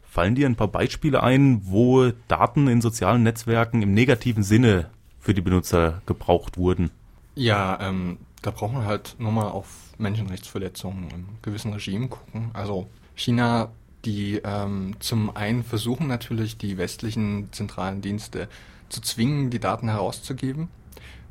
[0.08, 5.34] Fallen dir ein paar Beispiele ein, wo Daten in sozialen Netzwerken im negativen Sinne für
[5.34, 6.90] die Benutzer gebraucht wurden?
[7.34, 9.66] Ja, ähm, da brauchen wir halt nur mal auf
[9.98, 12.50] Menschenrechtsverletzungen im gewissen Regime gucken.
[12.52, 13.70] Also China,
[14.04, 18.48] die ähm, zum einen versuchen natürlich die westlichen zentralen Dienste
[18.88, 20.68] zu zwingen, die Daten herauszugeben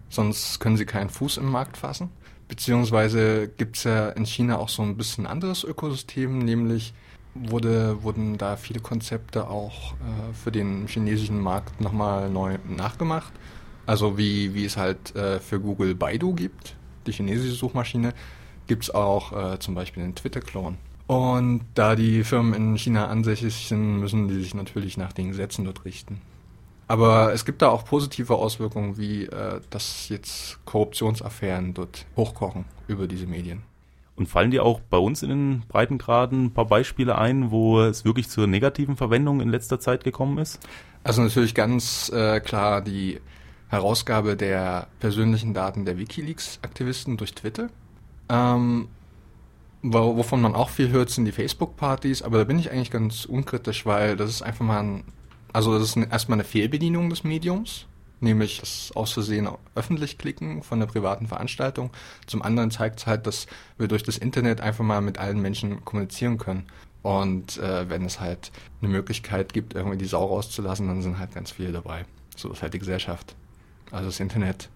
[0.10, 2.10] sonst können sie keinen Fuß im Markt fassen.
[2.48, 6.94] Beziehungsweise gibt es ja in China auch so ein bisschen anderes Ökosystem, nämlich
[7.36, 13.34] wurde, wurden da viele Konzepte auch äh, für den chinesischen Markt nochmal neu nachgemacht.
[13.86, 16.76] Also wie, wie es halt äh, für Google Baidu gibt,
[17.06, 18.14] die chinesische Suchmaschine,
[18.66, 20.78] gibt es auch äh, zum Beispiel den Twitter-Clone.
[21.08, 25.64] Und da die Firmen in China ansässig sind, müssen die sich natürlich nach den Gesetzen
[25.64, 26.22] dort richten.
[26.90, 33.08] Aber es gibt da auch positive Auswirkungen, wie äh, dass jetzt Korruptionsaffären dort hochkochen über
[33.08, 33.64] diese Medien.
[34.16, 38.04] Und fallen dir auch bei uns in den Breitengraden ein paar Beispiele ein, wo es
[38.04, 40.60] wirklich zur negativen Verwendung in letzter Zeit gekommen ist?
[41.04, 43.20] Also natürlich ganz äh, klar die
[43.68, 47.70] Herausgabe der persönlichen Daten der Wikileaks-Aktivisten durch Twitter.
[48.30, 48.88] Ähm,
[49.82, 53.86] wovon man auch viel hört, sind die Facebook-Partys, aber da bin ich eigentlich ganz unkritisch,
[53.86, 55.04] weil das ist einfach mal ein
[55.54, 57.88] also das ist erstmal eine Fehlbedienung des Mediums,
[58.20, 61.92] nämlich das aus Versehen öffentlich klicken von einer privaten Veranstaltung.
[62.26, 65.84] Zum anderen zeigt es halt, dass wir durch das Internet einfach mal mit allen Menschen
[65.86, 66.68] kommunizieren können.
[67.02, 71.34] Und äh, wenn es halt eine Möglichkeit gibt, irgendwie die Sau rauszulassen, dann sind halt
[71.34, 72.06] ganz viele dabei.
[72.36, 73.36] So ist halt die Gesellschaft.
[73.92, 74.70] Also das Internet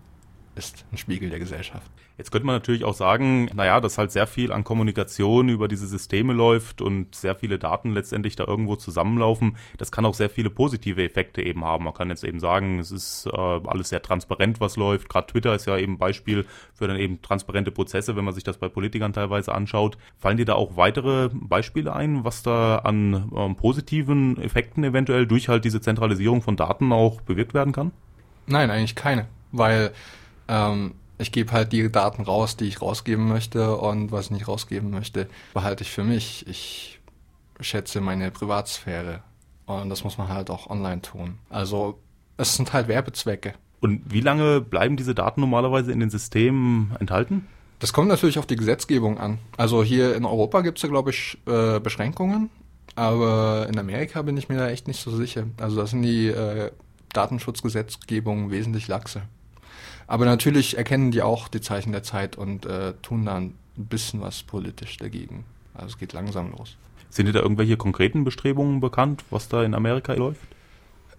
[0.55, 1.91] ist ein Spiegel der Gesellschaft.
[2.21, 5.87] Jetzt könnte man natürlich auch sagen, naja, dass halt sehr viel an Kommunikation über diese
[5.87, 9.57] Systeme läuft und sehr viele Daten letztendlich da irgendwo zusammenlaufen.
[9.79, 11.83] Das kann auch sehr viele positive Effekte eben haben.
[11.83, 15.09] Man kann jetzt eben sagen, es ist äh, alles sehr transparent, was läuft.
[15.09, 18.59] Gerade Twitter ist ja eben Beispiel für dann eben transparente Prozesse, wenn man sich das
[18.59, 19.97] bei Politikern teilweise anschaut.
[20.19, 25.49] Fallen dir da auch weitere Beispiele ein, was da an ähm, positiven Effekten eventuell durch
[25.49, 27.91] halt diese Zentralisierung von Daten auch bewirkt werden kann?
[28.45, 29.91] Nein, eigentlich keine, weil
[30.47, 34.47] ähm, ich gebe halt die Daten raus, die ich rausgeben möchte und was ich nicht
[34.47, 36.47] rausgeben möchte, behalte ich für mich.
[36.47, 36.99] Ich
[37.59, 39.21] schätze meine Privatsphäre
[39.65, 41.37] und das muss man halt auch online tun.
[41.49, 41.99] Also
[42.37, 43.53] es sind halt Werbezwecke.
[43.79, 47.47] Und wie lange bleiben diese Daten normalerweise in den Systemen enthalten?
[47.79, 49.39] Das kommt natürlich auf die Gesetzgebung an.
[49.57, 52.51] Also hier in Europa gibt es ja, glaube ich, äh, Beschränkungen,
[52.95, 55.45] aber in Amerika bin ich mir da echt nicht so sicher.
[55.59, 56.71] Also da sind die äh,
[57.13, 59.23] Datenschutzgesetzgebungen wesentlich laxer.
[60.11, 64.19] Aber natürlich erkennen die auch die Zeichen der Zeit und äh, tun dann ein bisschen
[64.19, 65.45] was politisch dagegen.
[65.73, 66.75] Also es geht langsam los.
[67.09, 70.41] Sind dir da irgendwelche konkreten Bestrebungen bekannt, was da in Amerika läuft?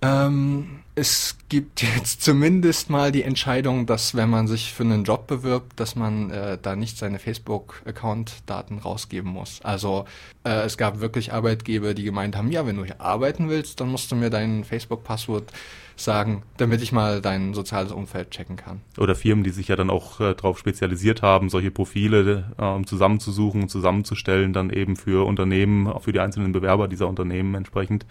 [0.02, 5.26] Ähm, es gibt jetzt zumindest mal die Entscheidung, dass wenn man sich für einen Job
[5.26, 9.62] bewirbt, dass man äh, da nicht seine Facebook-Account-Daten rausgeben muss.
[9.62, 10.04] Also
[10.44, 13.88] äh, es gab wirklich Arbeitgeber, die gemeint haben, ja, wenn du hier arbeiten willst, dann
[13.88, 15.52] musst du mir dein Facebook-Passwort
[15.96, 18.80] sagen, damit ich mal dein soziales Umfeld checken kann.
[18.98, 23.62] Oder Firmen, die sich ja dann auch äh, darauf spezialisiert haben, solche Profile äh, zusammenzusuchen
[23.62, 28.04] und zusammenzustellen, dann eben für Unternehmen, für die einzelnen Bewerber dieser Unternehmen entsprechend.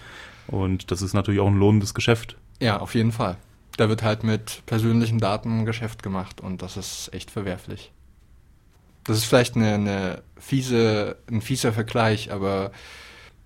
[0.48, 2.38] Und das ist natürlich auch ein lohnendes Geschäft.
[2.60, 3.38] Ja, auf jeden Fall.
[3.78, 7.92] Da wird halt mit persönlichen Daten Geschäft gemacht und das ist echt verwerflich.
[9.04, 12.72] Das ist vielleicht eine, eine fiese, ein fieser Vergleich, aber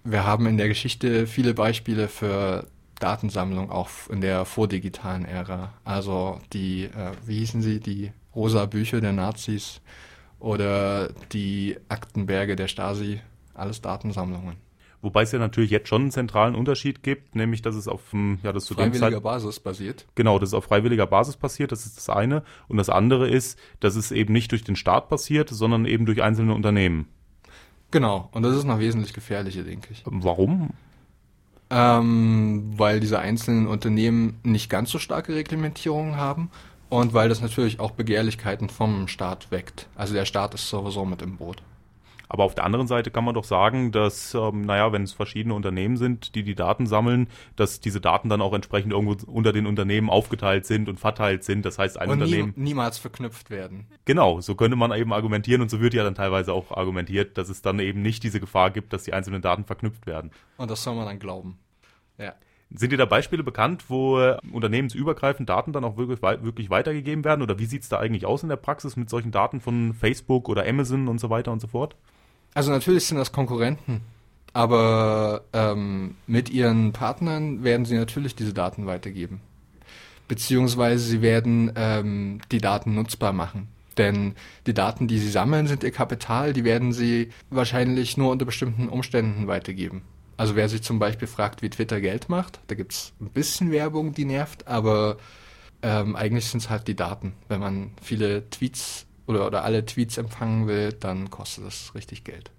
[0.03, 2.67] wir haben in der Geschichte viele Beispiele für
[2.99, 5.73] Datensammlung auch in der vordigitalen Ära.
[5.83, 9.81] Also die, äh, wie hießen sie, die rosa Bücher der Nazis
[10.39, 13.21] oder die Aktenberge der Stasi,
[13.53, 14.57] alles Datensammlungen.
[15.05, 18.01] Wobei es ja natürlich jetzt schon einen zentralen Unterschied gibt, nämlich dass es auf
[18.41, 20.07] ja, das zu freiwilliger Zeit, Basis basiert.
[20.15, 22.41] Genau, dass es auf freiwilliger Basis passiert, das ist das eine.
[22.67, 26.23] Und das andere ist, dass es eben nicht durch den Staat passiert, sondern eben durch
[26.23, 27.07] einzelne Unternehmen.
[27.91, 30.01] Genau, und das ist noch wesentlich gefährlicher, denke ich.
[30.05, 30.71] Warum?
[31.69, 36.49] Ähm, weil diese einzelnen Unternehmen nicht ganz so starke Reglementierungen haben
[36.89, 39.87] und weil das natürlich auch Begehrlichkeiten vom Staat weckt.
[39.93, 41.61] Also der Staat ist sowieso mit im Boot.
[42.29, 45.53] Aber auf der anderen Seite kann man doch sagen, dass, ähm, naja, wenn es verschiedene
[45.53, 49.67] Unternehmen sind, die die Daten sammeln, dass diese Daten dann auch entsprechend irgendwo unter den
[49.67, 51.65] Unternehmen aufgeteilt sind und verteilt sind.
[51.65, 52.53] Das heißt, ein und Unternehmen.
[52.55, 53.87] Nie, niemals verknüpft werden.
[54.05, 57.49] Genau, so könnte man eben argumentieren und so wird ja dann teilweise auch argumentiert, dass
[57.49, 60.31] es dann eben nicht diese Gefahr gibt, dass die einzelnen Daten verknüpft werden.
[60.57, 61.59] Und das soll man dann glauben.
[62.17, 62.33] Ja.
[62.73, 67.41] Sind dir da Beispiele bekannt, wo äh, unternehmensübergreifend Daten dann auch wirklich, wirklich weitergegeben werden?
[67.41, 70.49] Oder wie sieht es da eigentlich aus in der Praxis mit solchen Daten von Facebook
[70.49, 71.95] oder Amazon und so weiter und so fort?
[72.55, 74.01] Also natürlich sind das Konkurrenten,
[74.53, 79.41] aber ähm, mit ihren Partnern werden sie natürlich diese Daten weitergeben.
[80.29, 83.67] Beziehungsweise sie werden ähm, die Daten nutzbar machen.
[83.97, 84.35] Denn
[84.65, 88.87] die Daten, die sie sammeln, sind ihr Kapital, die werden sie wahrscheinlich nur unter bestimmten
[88.87, 90.03] Umständen weitergeben.
[90.37, 94.13] Also wer sich zum Beispiel fragt, wie Twitter Geld macht, da gibt's ein bisschen Werbung,
[94.13, 95.17] die nervt, aber
[95.81, 97.33] ähm, eigentlich sind es halt die Daten.
[97.49, 102.51] Wenn man viele Tweets oder, oder alle Tweets empfangen will, dann kostet das richtig Geld.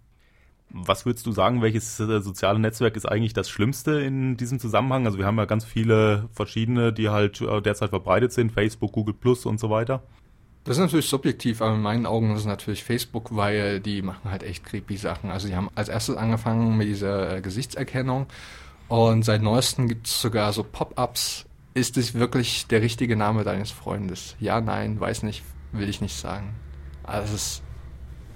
[0.71, 5.07] Was würdest du sagen, welches äh, soziale Netzwerk ist eigentlich das Schlimmste in diesem Zusammenhang?
[5.07, 9.15] Also wir haben ja ganz viele verschiedene, die halt äh, derzeit verbreitet sind, Facebook, Google
[9.15, 10.03] Plus und so weiter.
[10.65, 14.29] Das ist natürlich subjektiv, aber in meinen Augen ist es natürlich Facebook, weil die machen
[14.29, 15.31] halt echt creepy Sachen.
[15.31, 18.27] Also die haben als erstes angefangen mit dieser äh, Gesichtserkennung
[18.89, 21.47] und seit neuestem gibt es sogar so Pop-ups.
[21.75, 24.35] Ist es wirklich der richtige Name deines Freundes?
[24.41, 25.45] Ja, nein, weiß nicht,
[25.79, 26.55] will ich nicht sagen.
[27.03, 27.63] Also es ist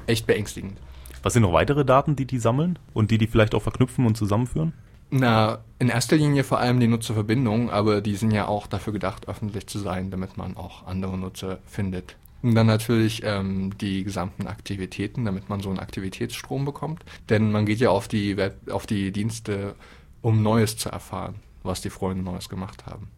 [0.07, 0.79] echt beängstigend.
[1.23, 4.17] Was sind noch weitere Daten, die die sammeln und die die vielleicht auch verknüpfen und
[4.17, 4.73] zusammenführen?
[5.11, 9.29] Na, in erster Linie vor allem die Nutzerverbindungen, aber die sind ja auch dafür gedacht,
[9.29, 12.17] öffentlich zu sein, damit man auch andere Nutzer findet.
[12.43, 17.05] Und dann natürlich ähm, die gesamten Aktivitäten, damit man so einen Aktivitätsstrom bekommt.
[17.29, 19.75] Denn man geht ja auf die Web, auf die Dienste,
[20.23, 23.09] um Neues zu erfahren, was die Freunde Neues gemacht haben.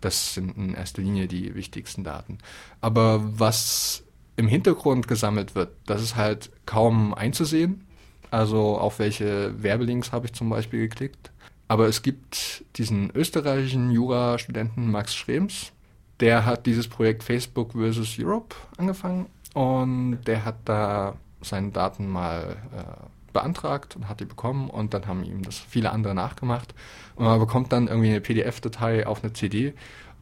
[0.00, 2.38] Das sind in erster Linie die wichtigsten Daten.
[2.80, 4.02] Aber was
[4.36, 7.86] im Hintergrund gesammelt wird, das ist halt kaum einzusehen.
[8.30, 11.30] Also auf welche Werbelinks habe ich zum Beispiel geklickt.
[11.68, 15.72] Aber es gibt diesen österreichischen Jurastudenten Max Schrems,
[16.20, 18.18] der hat dieses Projekt Facebook vs.
[18.18, 24.70] Europe angefangen und der hat da seine Daten mal äh, beantragt und hat die bekommen
[24.70, 26.74] und dann haben ihm das viele andere nachgemacht.
[27.16, 29.74] Und man bekommt dann irgendwie eine PDF-Datei auf eine CD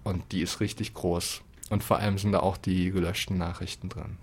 [0.04, 1.42] und die ist richtig groß.
[1.70, 4.16] Und vor allem sind da auch die gelöschten Nachrichten drin.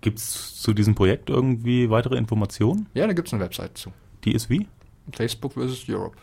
[0.00, 2.86] Gibt es zu diesem Projekt irgendwie weitere Informationen?
[2.94, 3.92] Ja, da gibt es eine Website zu.
[4.24, 4.66] Die ist wie?
[5.12, 5.88] Facebook vs.
[5.88, 6.16] Europe.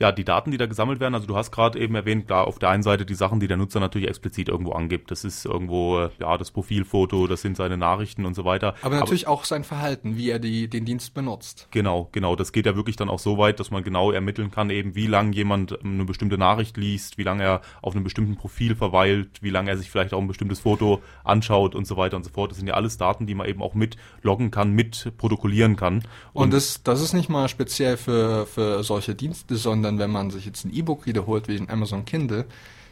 [0.00, 2.58] Ja, die Daten, die da gesammelt werden, also du hast gerade eben erwähnt, klar, auf
[2.58, 5.10] der einen Seite die Sachen, die der Nutzer natürlich explizit irgendwo angibt.
[5.10, 8.74] Das ist irgendwo, ja, das Profilfoto, das sind seine Nachrichten und so weiter.
[8.80, 11.68] Aber natürlich auch sein Verhalten, wie er die, den Dienst benutzt.
[11.70, 12.34] Genau, genau.
[12.34, 15.06] Das geht ja wirklich dann auch so weit, dass man genau ermitteln kann, eben wie
[15.06, 19.42] lange jemand ähm, eine bestimmte Nachricht liest, wie lange er auf einem bestimmten Profil verweilt,
[19.42, 22.30] wie lange er sich vielleicht auch ein bestimmtes Foto anschaut und so weiter und so
[22.30, 22.52] fort.
[22.52, 25.96] Das sind ja alles Daten, die man eben auch mit loggen kann, mit protokollieren kann.
[26.32, 30.30] Und, und das, das ist nicht mal speziell für, für solche Dienste, sondern wenn man
[30.30, 32.46] sich jetzt ein E-Book wiederholt wie ein Amazon Kindle,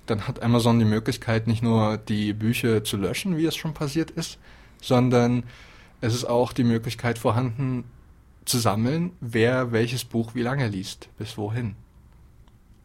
[0.06, 4.10] dann hat Amazon die Möglichkeit, nicht nur die Bücher zu löschen, wie es schon passiert
[4.10, 4.38] ist,
[4.80, 5.44] sondern
[6.00, 7.84] es ist auch die Möglichkeit vorhanden,
[8.44, 11.76] zu sammeln, wer welches Buch wie lange liest, bis wohin.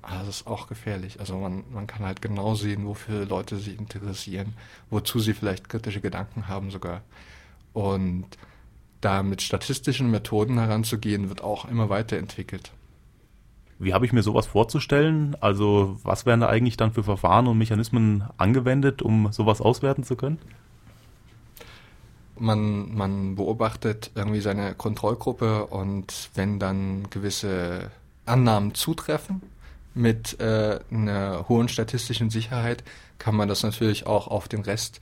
[0.01, 1.21] Ah, das ist auch gefährlich.
[1.21, 4.53] Also man, man kann halt genau sehen, wofür Leute sich interessieren,
[4.89, 7.01] wozu sie vielleicht kritische Gedanken haben sogar.
[7.71, 8.25] Und
[8.99, 12.71] da mit statistischen Methoden heranzugehen, wird auch immer weiterentwickelt.
[13.79, 15.35] Wie habe ich mir sowas vorzustellen?
[15.41, 20.15] Also was werden da eigentlich dann für Verfahren und Mechanismen angewendet, um sowas auswerten zu
[20.15, 20.39] können?
[22.37, 27.91] Man, man beobachtet irgendwie seine Kontrollgruppe und wenn dann gewisse
[28.25, 29.41] Annahmen zutreffen
[29.93, 32.83] mit äh, einer hohen statistischen Sicherheit,
[33.19, 34.99] kann man das natürlich auch auf den Rest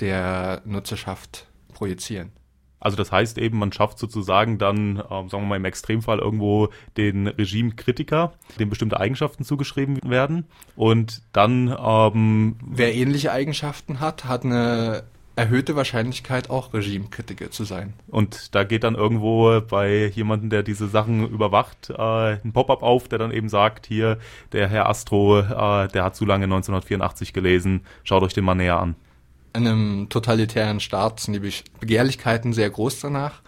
[0.00, 2.32] der Nutzerschaft projizieren.
[2.80, 6.68] Also das heißt eben, man schafft sozusagen dann, äh, sagen wir mal im Extremfall irgendwo
[6.96, 14.44] den Regimekritiker, dem bestimmte Eigenschaften zugeschrieben werden und dann ähm, wer ähnliche Eigenschaften hat, hat
[14.44, 15.04] eine
[15.38, 17.94] erhöhte Wahrscheinlichkeit auch Regimekritiker zu sein.
[18.08, 23.06] Und da geht dann irgendwo bei jemandem, der diese Sachen überwacht, äh, ein Pop-up auf,
[23.06, 24.18] der dann eben sagt, hier,
[24.50, 28.80] der Herr Astro, äh, der hat zu lange 1984 gelesen, schaut euch den mal näher
[28.80, 28.96] an
[29.52, 33.42] einem totalitären Staat sind die Begehrlichkeiten sehr groß danach.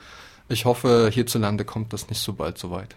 [0.49, 2.97] Ich hoffe, hierzulande kommt das nicht so bald so weit.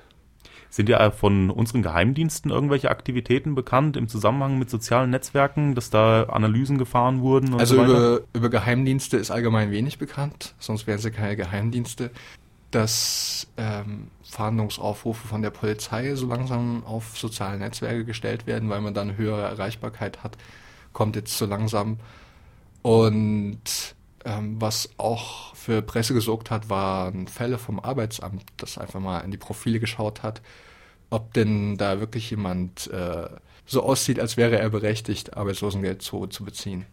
[0.69, 6.23] Sind ja von unseren Geheimdiensten irgendwelche Aktivitäten bekannt im Zusammenhang mit sozialen Netzwerken, dass da
[6.23, 7.53] Analysen gefahren wurden?
[7.53, 12.09] also so über, über Geheimdienste ist allgemein wenig bekannt, sonst wären sie keine Geheimdienste.
[12.71, 18.95] Dass ähm, Fahndungsaufrufe von der Polizei so langsam auf soziale Netzwerke gestellt werden, weil man
[18.95, 20.39] dann höhere Erreichbarkeit hat,
[20.91, 21.99] kommt jetzt so langsam.
[22.83, 29.21] Und ähm, was auch für Presse gesorgt hat, waren Fälle vom Arbeitsamt, das einfach mal
[29.21, 30.41] in die Profile geschaut hat,
[31.09, 33.29] ob denn da wirklich jemand äh,
[33.65, 36.85] so aussieht, als wäre er berechtigt, Arbeitslosengeld zu, zu beziehen.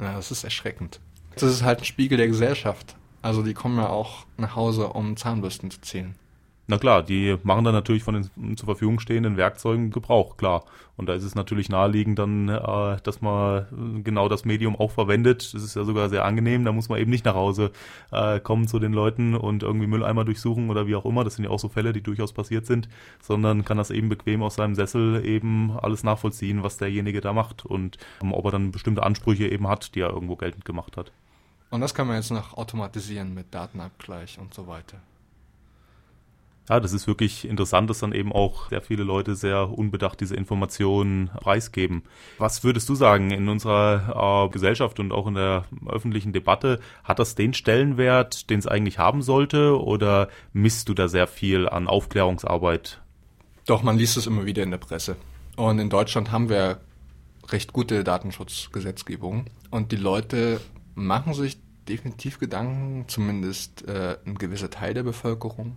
[0.00, 0.98] Ja, das ist erschreckend.
[1.34, 2.96] Das ist halt ein Spiegel der Gesellschaft.
[3.22, 6.14] Also die kommen ja auch nach Hause, um Zahnbürsten zu zählen.
[6.66, 10.64] Na klar, die machen dann natürlich von den zur Verfügung stehenden Werkzeugen Gebrauch, klar.
[10.96, 15.52] Und da ist es natürlich naheliegend dann, äh, dass man genau das Medium auch verwendet.
[15.52, 16.64] Das ist ja sogar sehr angenehm.
[16.64, 17.70] Da muss man eben nicht nach Hause
[18.12, 21.22] äh, kommen zu den Leuten und irgendwie Mülleimer durchsuchen oder wie auch immer.
[21.22, 22.88] Das sind ja auch so Fälle, die durchaus passiert sind,
[23.20, 27.66] sondern kann das eben bequem aus seinem Sessel eben alles nachvollziehen, was derjenige da macht
[27.66, 31.12] und um, ob er dann bestimmte Ansprüche eben hat, die er irgendwo geltend gemacht hat.
[31.70, 34.98] Und das kann man jetzt noch automatisieren mit Datenabgleich und so weiter.
[36.68, 40.34] Ja, das ist wirklich interessant, dass dann eben auch sehr viele Leute sehr unbedacht diese
[40.34, 42.04] Informationen preisgeben.
[42.38, 47.18] Was würdest du sagen, in unserer äh, Gesellschaft und auch in der öffentlichen Debatte, hat
[47.18, 51.86] das den Stellenwert, den es eigentlich haben sollte, oder misst du da sehr viel an
[51.86, 53.02] Aufklärungsarbeit?
[53.66, 55.16] Doch, man liest es immer wieder in der Presse.
[55.56, 56.80] Und in Deutschland haben wir
[57.48, 59.46] recht gute Datenschutzgesetzgebung.
[59.70, 60.62] Und die Leute
[60.94, 61.58] machen sich
[61.88, 65.76] definitiv Gedanken, zumindest äh, ein gewisser Teil der Bevölkerung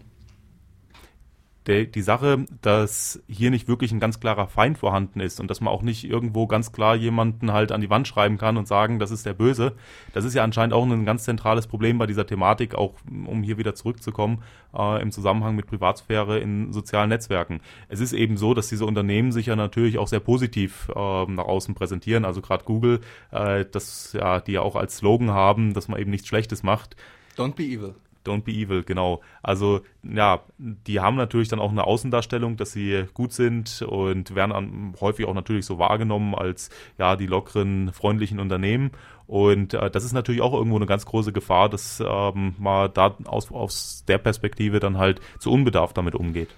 [1.68, 5.62] der, die Sache, dass hier nicht wirklich ein ganz klarer Feind vorhanden ist und dass
[5.62, 9.00] man auch nicht irgendwo ganz klar jemanden halt an die Wand schreiben kann und sagen,
[9.00, 9.74] das ist der Böse.
[10.14, 13.58] Das ist ja anscheinend auch ein ganz zentrales Problem bei dieser Thematik, auch um hier
[13.58, 14.44] wieder zurückzukommen,
[14.74, 17.62] äh, im Zusammenhang mit Privatsphäre in sozialen Netzwerken.
[17.90, 21.46] Es ist eben so, dass diese Unternehmen sich ja natürlich auch sehr positiv äh, nach
[21.46, 22.26] außen präsentieren.
[22.26, 23.02] Also gerade Google,
[23.32, 26.96] äh, das ja, die ja auch als Slogan haben, dass man eben nichts Schlechtes macht.
[27.38, 27.96] Don't be evil.
[28.28, 29.22] Don't be evil, genau.
[29.42, 34.52] Also, ja, die haben natürlich dann auch eine Außendarstellung, dass sie gut sind und werden
[34.52, 38.92] an, häufig auch natürlich so wahrgenommen als, ja, die lockeren, freundlichen Unternehmen.
[39.28, 43.16] Und äh, das ist natürlich auch irgendwo eine ganz große Gefahr, dass ähm, man da
[43.26, 46.50] aus, aus der Perspektive dann halt zu unbedarft damit umgeht.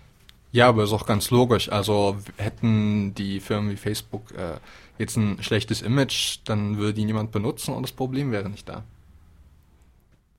[0.51, 1.71] Ja, aber ist auch ganz logisch.
[1.71, 4.57] Also hätten die Firmen wie Facebook äh,
[4.97, 8.83] jetzt ein schlechtes Image, dann würde die niemand benutzen und das Problem wäre nicht da.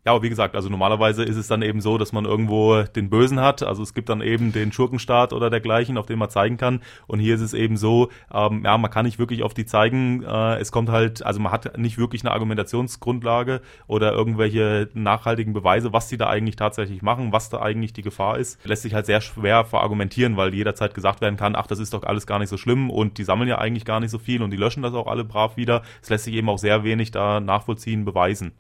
[0.07, 3.11] Ja, aber wie gesagt, also normalerweise ist es dann eben so, dass man irgendwo den
[3.11, 3.63] Bösen hat.
[3.63, 6.81] Also es gibt dann eben den Schurkenstaat oder dergleichen, auf den man zeigen kann.
[7.07, 10.23] Und hier ist es eben so, ähm, ja, man kann nicht wirklich auf die zeigen.
[10.23, 15.93] Äh, es kommt halt, also man hat nicht wirklich eine Argumentationsgrundlage oder irgendwelche nachhaltigen Beweise,
[15.93, 18.59] was die da eigentlich tatsächlich machen, was da eigentlich die Gefahr ist.
[18.65, 22.05] Lässt sich halt sehr schwer verargumentieren, weil jederzeit gesagt werden kann, ach, das ist doch
[22.05, 24.51] alles gar nicht so schlimm und die sammeln ja eigentlich gar nicht so viel und
[24.51, 25.83] die löschen das auch alle brav wieder.
[26.01, 28.53] Es lässt sich eben auch sehr wenig da nachvollziehen, beweisen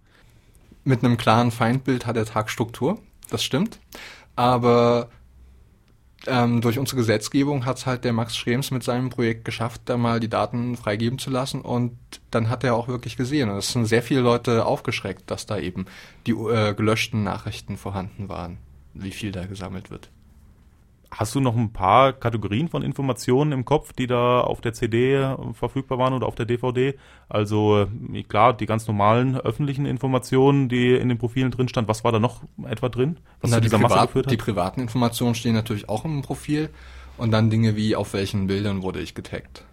[0.84, 2.98] mit einem klaren Feindbild hat der Tag Struktur,
[3.30, 3.78] das stimmt.
[4.36, 5.08] Aber
[6.26, 9.96] ähm, durch unsere Gesetzgebung hat es halt der Max Schrems mit seinem Projekt geschafft, da
[9.96, 11.96] mal die Daten freigeben zu lassen und
[12.30, 13.48] dann hat er auch wirklich gesehen.
[13.50, 15.86] Es sind sehr viele Leute aufgeschreckt, dass da eben
[16.26, 18.58] die äh, gelöschten Nachrichten vorhanden waren,
[18.92, 20.10] wie viel da gesammelt wird.
[21.10, 25.34] Hast du noch ein paar Kategorien von Informationen im Kopf, die da auf der CD
[25.54, 26.94] verfügbar waren oder auf der DVD?
[27.28, 31.88] Also äh, klar, die ganz normalen öffentlichen Informationen, die in den Profilen drin stand.
[31.88, 33.18] Was war da noch etwa drin?
[33.40, 34.32] Was Na, zu dieser die Masse Privat, geführt hat?
[34.32, 36.70] Die privaten Informationen stehen natürlich auch im Profil
[37.18, 39.64] und dann Dinge wie auf welchen Bildern wurde ich getaggt.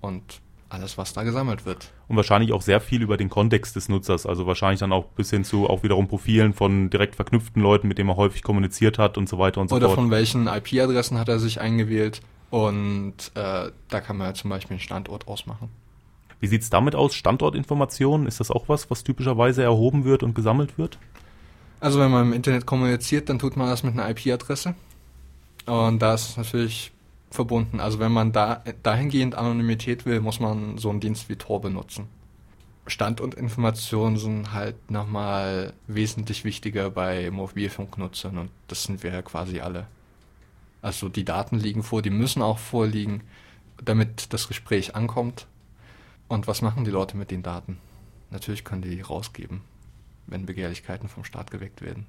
[0.00, 1.92] Und alles, was da gesammelt wird.
[2.08, 5.30] Und wahrscheinlich auch sehr viel über den Kontext des Nutzers, also wahrscheinlich dann auch bis
[5.30, 9.16] hin zu auch wiederum Profilen von direkt verknüpften Leuten, mit denen er häufig kommuniziert hat
[9.18, 9.98] und so weiter und so Oder fort.
[9.98, 14.50] Oder von welchen IP-Adressen hat er sich eingewählt und äh, da kann man ja zum
[14.50, 15.70] Beispiel einen Standort ausmachen.
[16.40, 17.14] Wie sieht es damit aus?
[17.14, 20.98] Standortinformationen, ist das auch was, was typischerweise erhoben wird und gesammelt wird?
[21.80, 24.74] Also wenn man im Internet kommuniziert, dann tut man das mit einer IP-Adresse.
[25.66, 26.92] Und da ist natürlich
[27.34, 27.80] verbunden.
[27.80, 32.06] Also wenn man da dahingehend Anonymität will, muss man so einen Dienst wie Tor benutzen.
[32.86, 39.86] Standortinformationen sind halt nochmal wesentlich wichtiger bei Mobilfunknutzern und das sind wir ja quasi alle.
[40.82, 43.22] Also die Daten liegen vor, die müssen auch vorliegen,
[43.82, 45.46] damit das Gespräch ankommt.
[46.28, 47.78] Und was machen die Leute mit den Daten?
[48.30, 49.62] Natürlich können die rausgeben,
[50.26, 52.06] wenn Begehrlichkeiten vom Staat geweckt werden.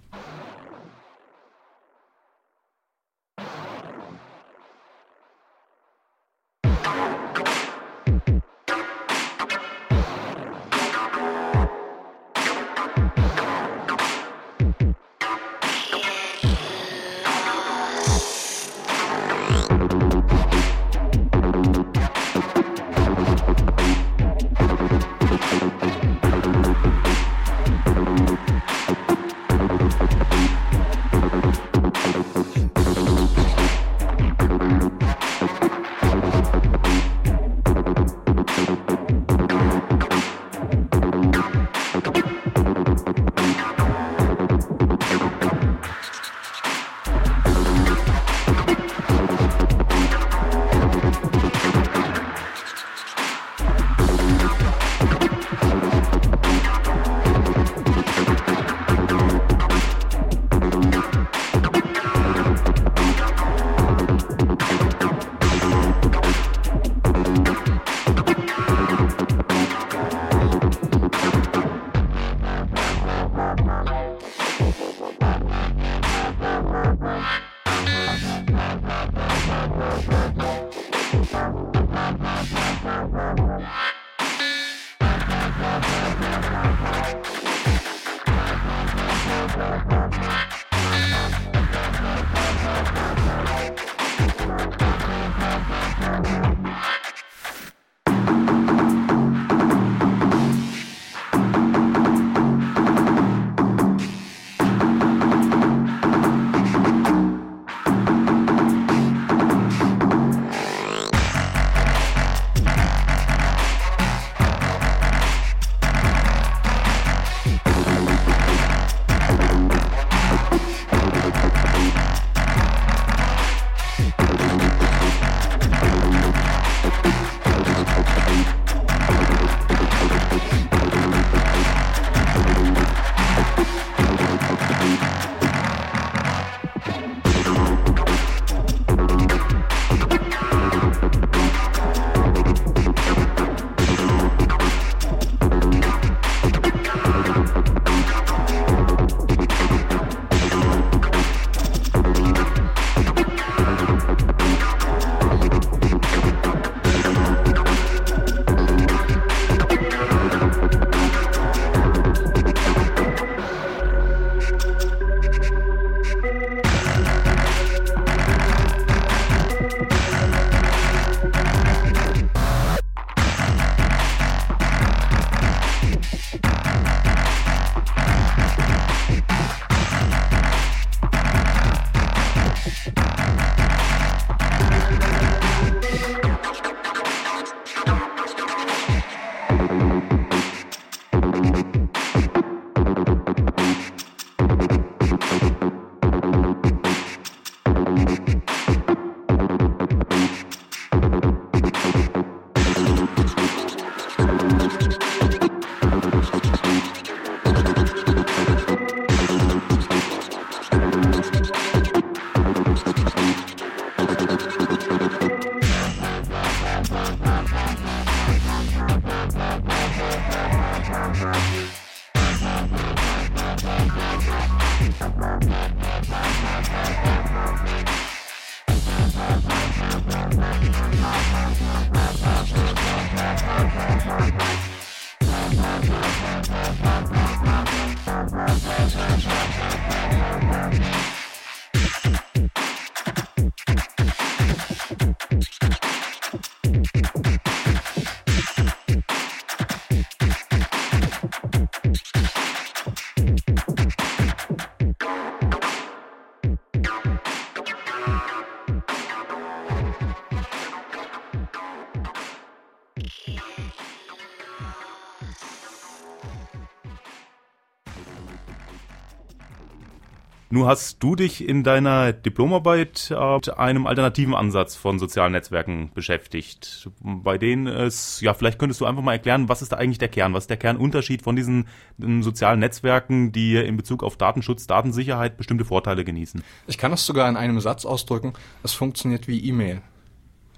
[270.55, 275.91] Nun hast du dich in deiner Diplomarbeit äh, mit einem alternativen Ansatz von sozialen Netzwerken
[275.93, 279.97] beschäftigt, bei denen es, ja, vielleicht könntest du einfach mal erklären, was ist da eigentlich
[279.97, 280.33] der Kern?
[280.33, 281.67] Was ist der Kernunterschied von diesen
[282.01, 286.41] ähm, sozialen Netzwerken, die in Bezug auf Datenschutz, Datensicherheit bestimmte Vorteile genießen?
[286.67, 288.31] Ich kann das sogar in einem Satz ausdrücken.
[288.63, 289.81] Es funktioniert wie E-Mail.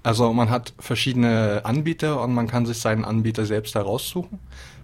[0.04, 4.38] Also man hat verschiedene Anbieter und man kann sich seinen Anbieter selbst heraussuchen.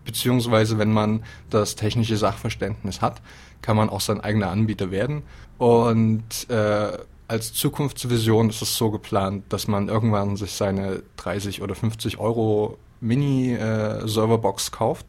[0.04, 3.22] Beziehungsweise wenn man das technische Sachverständnis hat,
[3.62, 5.22] kann man auch sein eigener Anbieter werden.
[5.58, 6.98] Und äh,
[7.28, 12.78] als Zukunftsvision ist es so geplant, dass man irgendwann sich seine 30 oder 50 Euro
[13.00, 15.06] Mini-Serverbox äh, kauft,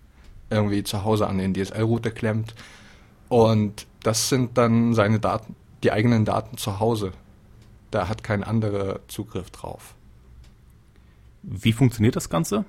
[0.49, 2.55] irgendwie zu Hause an den DSL-Router klemmt.
[3.27, 7.11] Und das sind dann seine Daten, die eigenen Daten zu Hause.
[7.91, 9.95] Da hat kein anderer Zugriff drauf.
[11.43, 12.65] Wie funktioniert das Ganze?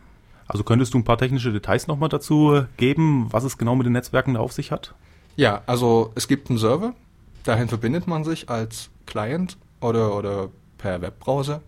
[0.48, 3.92] Also könntest du ein paar technische Details nochmal dazu geben, was es genau mit den
[3.92, 4.94] Netzwerken auf sich hat?
[5.36, 6.94] Ja, also es gibt einen Server,
[7.44, 11.62] dahin verbindet man sich als Client oder, oder per Webbrowser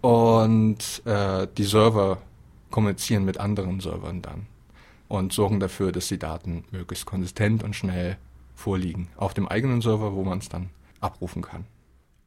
[0.00, 2.18] und äh, die Server
[2.70, 4.46] kommunizieren mit anderen Servern dann
[5.08, 8.16] und sorgen dafür, dass die Daten möglichst konsistent und schnell
[8.54, 10.70] vorliegen auf dem eigenen Server, wo man es dann
[11.00, 11.64] abrufen kann.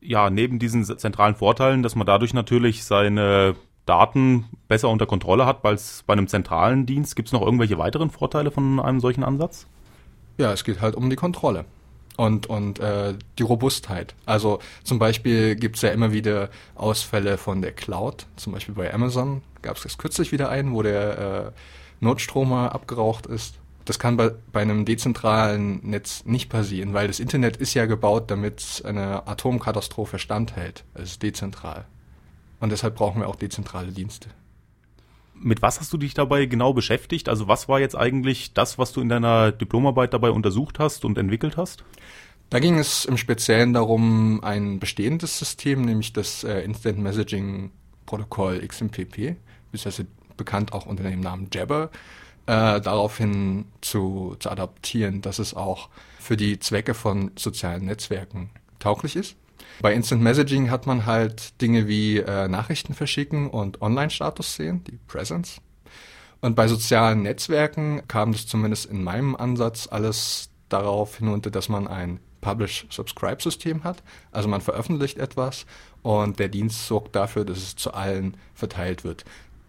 [0.01, 3.55] Ja, neben diesen zentralen Vorteilen, dass man dadurch natürlich seine
[3.85, 8.09] Daten besser unter Kontrolle hat als bei einem zentralen Dienst, gibt es noch irgendwelche weiteren
[8.09, 9.67] Vorteile von einem solchen Ansatz?
[10.37, 11.65] Ja, es geht halt um die Kontrolle
[12.17, 14.15] und, und äh, die Robustheit.
[14.25, 18.25] Also zum Beispiel gibt's ja immer wieder Ausfälle von der Cloud.
[18.35, 21.51] Zum Beispiel bei Amazon gab es kürzlich wieder einen, wo der äh,
[21.99, 23.55] Notstromer abgeraucht ist.
[23.85, 28.31] Das kann bei, bei einem dezentralen Netz nicht passieren, weil das Internet ist ja gebaut,
[28.31, 30.85] damit eine Atomkatastrophe standhält.
[30.93, 31.85] Es ist dezentral.
[32.63, 34.29] Und deshalb brauchen wir auch dezentrale Dienste.
[35.33, 37.27] Mit was hast du dich dabei genau beschäftigt?
[37.27, 41.17] Also was war jetzt eigentlich das, was du in deiner Diplomarbeit dabei untersucht hast und
[41.17, 41.83] entwickelt hast?
[42.49, 47.71] Da ging es im Speziellen darum, ein bestehendes System, nämlich das äh, Instant Messaging
[48.05, 49.35] Protokoll XMPP,
[49.73, 50.07] beziehungsweise
[50.37, 51.89] bekannt auch unter dem Namen Jabber,
[52.45, 59.17] äh, daraufhin zu, zu adaptieren, dass es auch für die Zwecke von sozialen Netzwerken tauglich
[59.17, 59.35] ist.
[59.81, 64.99] Bei Instant Messaging hat man halt Dinge wie äh, Nachrichten verschicken und Online-Status sehen, die
[65.07, 65.61] Presence.
[66.41, 71.87] Und bei sozialen Netzwerken kam das zumindest in meinem Ansatz alles darauf hinunter, dass man
[71.87, 74.03] ein Publish-Subscribe-System hat.
[74.31, 75.65] Also man veröffentlicht etwas
[76.01, 79.23] und der Dienst sorgt dafür, dass es zu allen verteilt wird.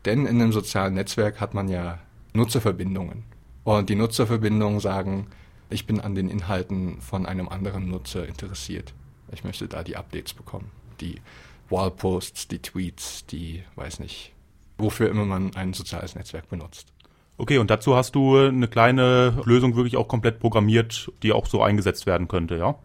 [0.05, 1.98] Denn in einem sozialen Netzwerk hat man ja
[2.32, 3.22] Nutzerverbindungen.
[3.62, 5.28] Und die Nutzerverbindungen sagen,
[5.70, 8.92] ich bin an den Inhalten von einem anderen Nutzer interessiert.
[9.35, 10.70] Ich möchte da die Updates bekommen.
[11.01, 11.20] Die
[11.68, 14.32] Wallposts, die Tweets, die, weiß nicht,
[14.78, 16.89] wofür immer man ein soziales Netzwerk benutzt.
[17.37, 21.62] Okay, und dazu hast du eine kleine Lösung wirklich auch komplett programmiert, die auch so
[21.62, 22.76] eingesetzt werden könnte, ja?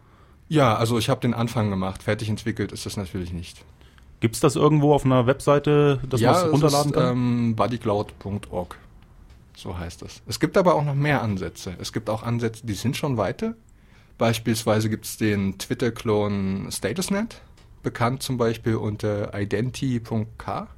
[0.48, 2.02] Ja, also ich habe den Anfang gemacht.
[2.02, 3.64] Fertig entwickelt ist das natürlich nicht.
[4.18, 7.12] Gibt es das irgendwo auf einer Webseite, dass ja, man es runterladen ist, kann?
[7.12, 8.76] Ähm, bodycloud.org.
[9.56, 10.22] So heißt es.
[10.26, 11.76] Es gibt aber auch noch mehr Ansätze.
[11.78, 13.54] Es gibt auch Ansätze, die sind schon weiter.
[14.20, 17.40] Beispielsweise gibt es den Twitter-Klon StatusNet,
[17.82, 20.68] bekannt zum Beispiel unter identi.k.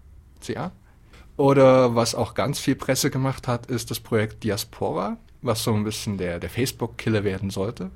[1.36, 5.82] Oder was auch ganz viel Presse gemacht hat, ist das Projekt Diaspora, was so ein
[5.82, 7.90] bisschen der, der Facebook-Killer werden sollte.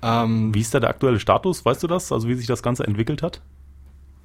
[0.00, 1.66] Ähm, wie ist da der aktuelle Status?
[1.66, 2.10] Weißt du das?
[2.10, 3.42] Also wie sich das Ganze entwickelt hat?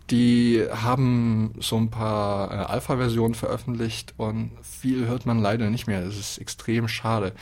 [0.09, 6.05] Die haben so ein paar äh, Alpha-Versionen veröffentlicht und viel hört man leider nicht mehr.
[6.05, 7.33] Das ist extrem schade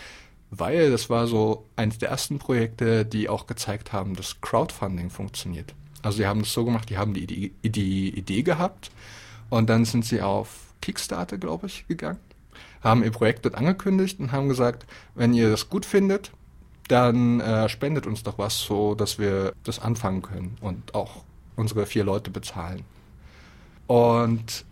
[0.52, 5.74] weil das war so eins der ersten Projekte, die auch gezeigt haben, dass Crowdfunding funktioniert.
[6.02, 8.92] Also sie haben es so gemacht, die haben die Idee, die Idee gehabt
[9.50, 12.20] und dann sind sie auf Kickstarter, glaube ich, gegangen,
[12.82, 14.86] haben ihr Projekt dort angekündigt und haben gesagt,
[15.16, 16.32] wenn ihr das gut findet,
[16.88, 21.24] dann äh, spendet uns doch was, so dass wir das anfangen können und auch
[21.56, 22.84] unsere vier Leute bezahlen.
[23.86, 24.66] Und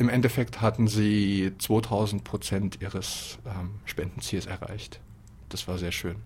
[0.00, 5.00] im Endeffekt hatten sie 2000 Prozent ihres ähm, Spendenziels erreicht.
[5.50, 6.16] Das war sehr schön.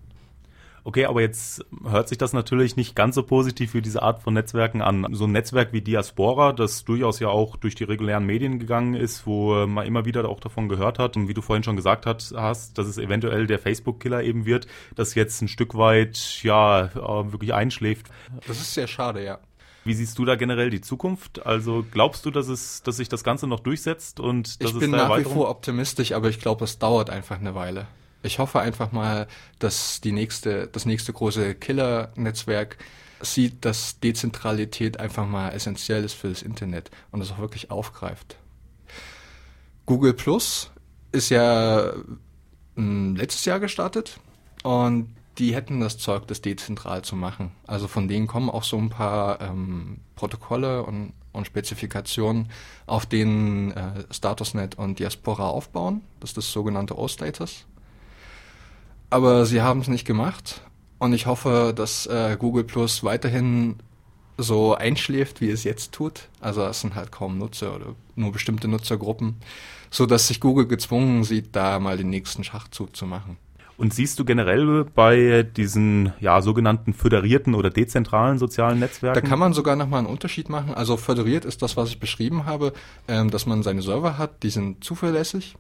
[0.87, 4.35] Okay, aber jetzt hört sich das natürlich nicht ganz so positiv für diese Art von
[4.35, 5.07] Netzwerken an.
[5.13, 9.27] So ein Netzwerk wie Diaspora, das durchaus ja auch durch die regulären Medien gegangen ist,
[9.27, 12.33] wo man immer wieder auch davon gehört hat und wie du vorhin schon gesagt hast,
[12.33, 17.55] dass es eventuell der Facebook-Killer eben wird, das jetzt ein Stück weit ja äh, wirklich
[17.55, 18.09] einschläft.
[18.47, 19.39] Das ist sehr schade, ja.
[19.85, 21.45] Wie siehst du da generell die Zukunft?
[21.45, 24.95] Also glaubst du, dass es, dass sich das Ganze noch durchsetzt und dass ich bin
[24.95, 27.87] es nach wie vor optimistisch, aber ich glaube, es dauert einfach eine Weile
[28.25, 29.29] ich hoffe einfach mal,
[29.59, 32.79] dass die nächste, das nächste große Killer-Netzwerk
[33.21, 38.37] sieht, dass Dezentralität einfach mal essentiell ist für das Internet und es auch wirklich aufgreift.
[39.87, 40.71] Google Plus
[41.13, 41.93] ist ja
[42.77, 44.19] hm, letztes Jahr gestartet
[44.63, 47.53] und die hätten das Zeug, das dezentral zu machen.
[47.67, 52.49] Also von denen kommen auch so ein paar ähm, Protokolle und, und Spezifikationen,
[52.87, 56.03] auf denen äh, Statusnet und Diaspora aufbauen.
[56.21, 57.67] Das ist das sogenannte O-Status
[59.15, 60.61] aber sie haben es nicht gemacht.
[60.99, 63.77] Und ich hoffe, dass äh, Google Plus weiterhin
[64.37, 66.29] so einschläft, wie es jetzt tut.
[66.41, 69.37] Also es sind halt kaum Nutzer oder nur bestimmte Nutzergruppen,
[69.89, 73.37] so dass sich Google gezwungen sieht, da mal den nächsten Schachzug zu machen.
[73.77, 79.21] Und siehst du generell bei diesen ja sogenannten föderierten oder dezentralen sozialen Netzwerken?
[79.21, 80.75] Da kann man sogar nochmal einen Unterschied machen.
[80.75, 82.73] Also föderiert ist das, was ich beschrieben habe,
[83.09, 85.57] ähm, dass man seine Server hat, die sind zuverlässig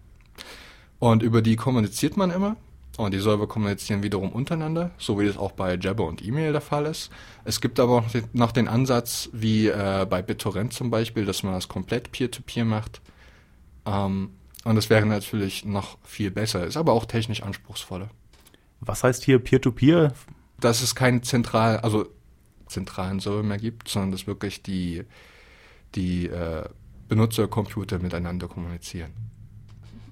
[1.01, 2.57] und über die kommuniziert man immer.
[2.97, 6.61] Und die Server kommunizieren wiederum untereinander, so wie das auch bei Jabber und E-Mail der
[6.61, 7.11] Fall ist.
[7.45, 11.55] Es gibt aber auch noch den Ansatz, wie äh, bei BitTorrent zum Beispiel, dass man
[11.55, 13.01] das komplett Peer-to-Peer -Peer macht.
[13.85, 14.31] Ähm,
[14.65, 18.11] und das wäre natürlich noch viel besser, ist aber auch technisch anspruchsvoller.
[18.81, 20.09] Was heißt hier Peer-to-Peer?
[20.09, 20.13] -Peer?
[20.61, 22.09] Dass es keinen zentral, also
[22.67, 25.05] zentralen Server mehr gibt, sondern dass wirklich die,
[25.95, 26.65] die äh,
[27.09, 29.13] Benutzercomputer miteinander kommunizieren.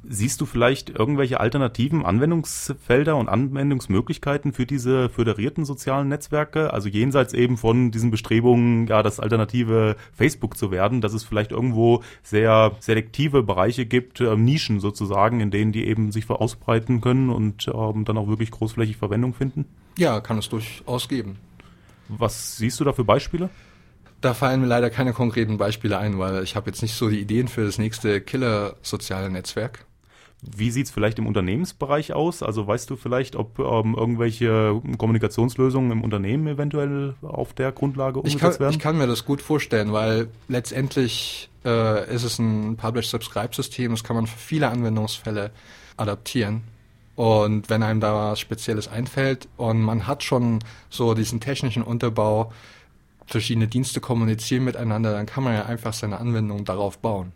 [0.04, 6.72] Siehst du vielleicht irgendwelche alternativen Anwendungsfelder und Anwendungsmöglichkeiten für diese föderierten sozialen Netzwerke?
[6.72, 11.52] Also jenseits eben von diesen Bestrebungen, ja, das alternative Facebook zu werden, dass es vielleicht
[11.52, 17.30] irgendwo sehr selektive Bereiche gibt, äh, Nischen sozusagen, in denen die eben sich ausbreiten können
[17.30, 19.66] und ähm, dann auch wirklich großflächig Verwendung finden?
[19.98, 21.36] Ja, kann es durchaus geben.
[22.08, 23.50] Was siehst du da für Beispiele?
[24.20, 27.20] Da fallen mir leider keine konkreten Beispiele ein, weil ich habe jetzt nicht so die
[27.20, 29.84] Ideen für das nächste Killer-soziale Netzwerk.
[30.44, 32.42] Wie sieht's vielleicht im Unternehmensbereich aus?
[32.42, 38.34] Also weißt du vielleicht, ob ähm, irgendwelche Kommunikationslösungen im Unternehmen eventuell auf der Grundlage umgesetzt
[38.34, 38.72] ich kann, werden?
[38.72, 44.16] Ich kann mir das gut vorstellen, weil letztendlich äh, ist es ein Publish-Subscribe-System, das kann
[44.16, 45.52] man für viele Anwendungsfälle
[45.96, 46.62] adaptieren.
[47.14, 50.58] Und wenn einem da was Spezielles einfällt und man hat schon
[50.90, 52.52] so diesen technischen Unterbau,
[53.26, 57.32] verschiedene Dienste kommunizieren miteinander, dann kann man ja einfach seine Anwendung darauf bauen.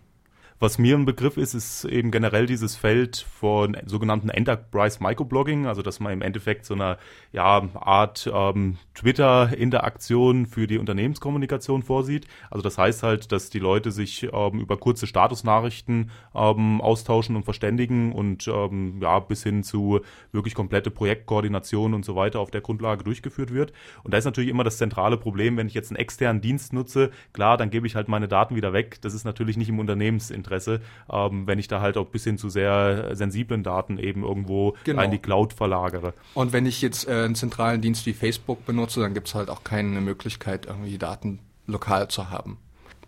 [0.58, 5.82] Was mir ein Begriff ist, ist eben generell dieses Feld von sogenannten Enterprise Microblogging, also
[5.82, 6.96] dass man im Endeffekt so eine
[7.30, 12.26] ja, Art ähm, Twitter-Interaktion für die Unternehmenskommunikation vorsieht.
[12.50, 17.44] Also das heißt halt, dass die Leute sich ähm, über kurze Statusnachrichten ähm, austauschen und
[17.44, 20.00] verständigen und ähm, ja bis hin zu
[20.32, 23.74] wirklich komplette Projektkoordination und so weiter auf der Grundlage durchgeführt wird.
[24.04, 27.10] Und da ist natürlich immer das zentrale Problem, wenn ich jetzt einen externen Dienst nutze,
[27.34, 29.02] klar, dann gebe ich halt meine Daten wieder weg.
[29.02, 30.80] Das ist natürlich nicht im Unternehmensinteresse Interesse,
[31.10, 35.02] ähm, wenn ich da halt auch bis hin zu sehr sensiblen Daten eben irgendwo genau.
[35.02, 36.14] in die Cloud verlagere.
[36.34, 39.50] Und wenn ich jetzt äh, einen zentralen Dienst wie Facebook benutze, dann gibt es halt
[39.50, 42.58] auch keine Möglichkeit, irgendwie Daten lokal zu haben.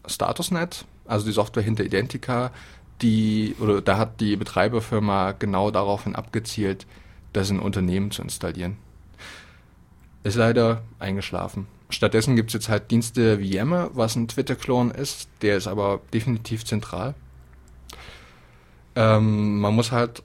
[0.07, 2.51] Statusnet, also die Software hinter Identica,
[3.03, 6.87] die, oder da hat die Betreiberfirma genau daraufhin abgezielt,
[7.33, 8.77] das in Unternehmen zu installieren.
[10.25, 11.69] Ist leider eingeschlafen.
[11.91, 16.01] Stattdessen gibt es jetzt halt Dienste wie Yammer, was ein Twitter-Klon ist, der ist aber
[16.13, 17.15] definitiv zentral.
[18.99, 20.25] Ähm, man muss halt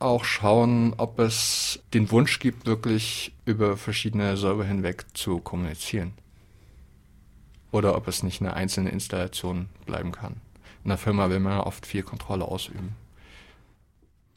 [0.00, 6.12] auch schauen, ob es den Wunsch gibt, wirklich über verschiedene Server hinweg zu kommunizieren.
[7.70, 10.40] Oder ob es nicht eine einzelne Installation bleiben kann.
[10.82, 12.96] In der Firma will man oft viel Kontrolle ausüben.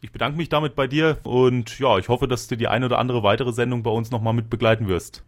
[0.02, 3.00] Ich bedanke mich damit bei dir und ja, ich hoffe, dass du die eine oder
[3.00, 5.24] andere weitere Sendung bei uns nochmal mit begleiten wirst.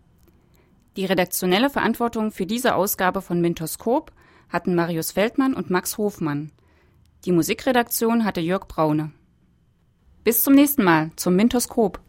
[0.98, 4.12] Die redaktionelle Verantwortung für diese Ausgabe von Mintoskop
[4.50, 6.52] hatten Marius Feldmann und Max Hofmann.
[7.26, 9.12] Die Musikredaktion hatte Jörg Braune.
[10.24, 12.00] Bis zum nächsten Mal zum Mintoskop.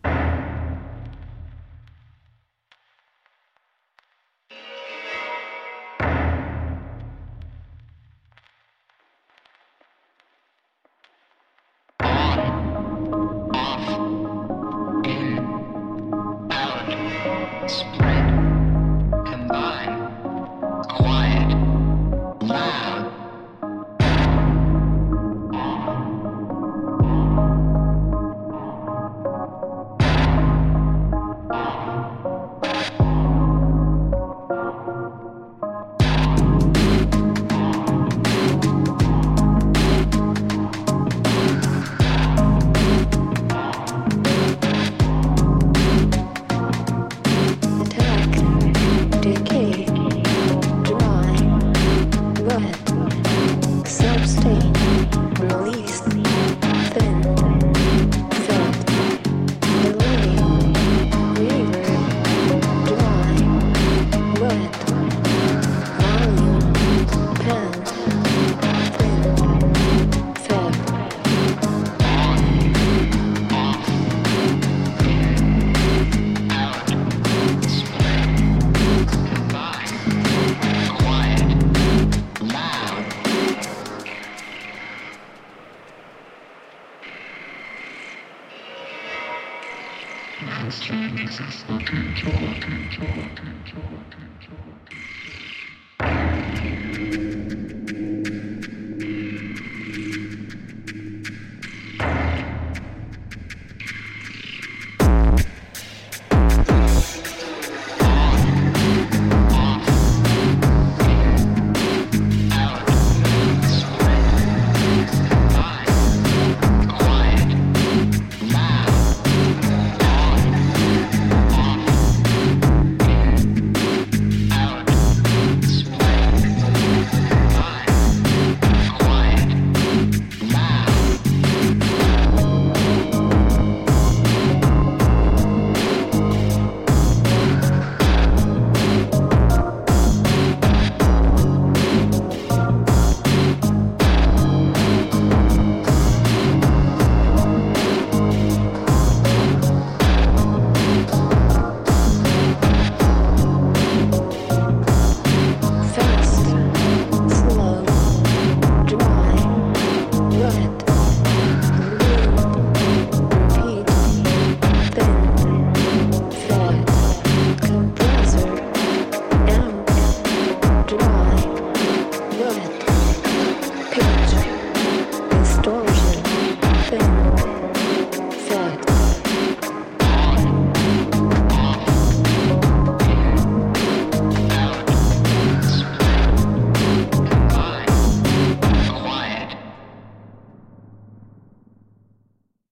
[92.20, 94.52] 超天超天超天超天超天超天超天超天超
[94.84, 95.49] 天超天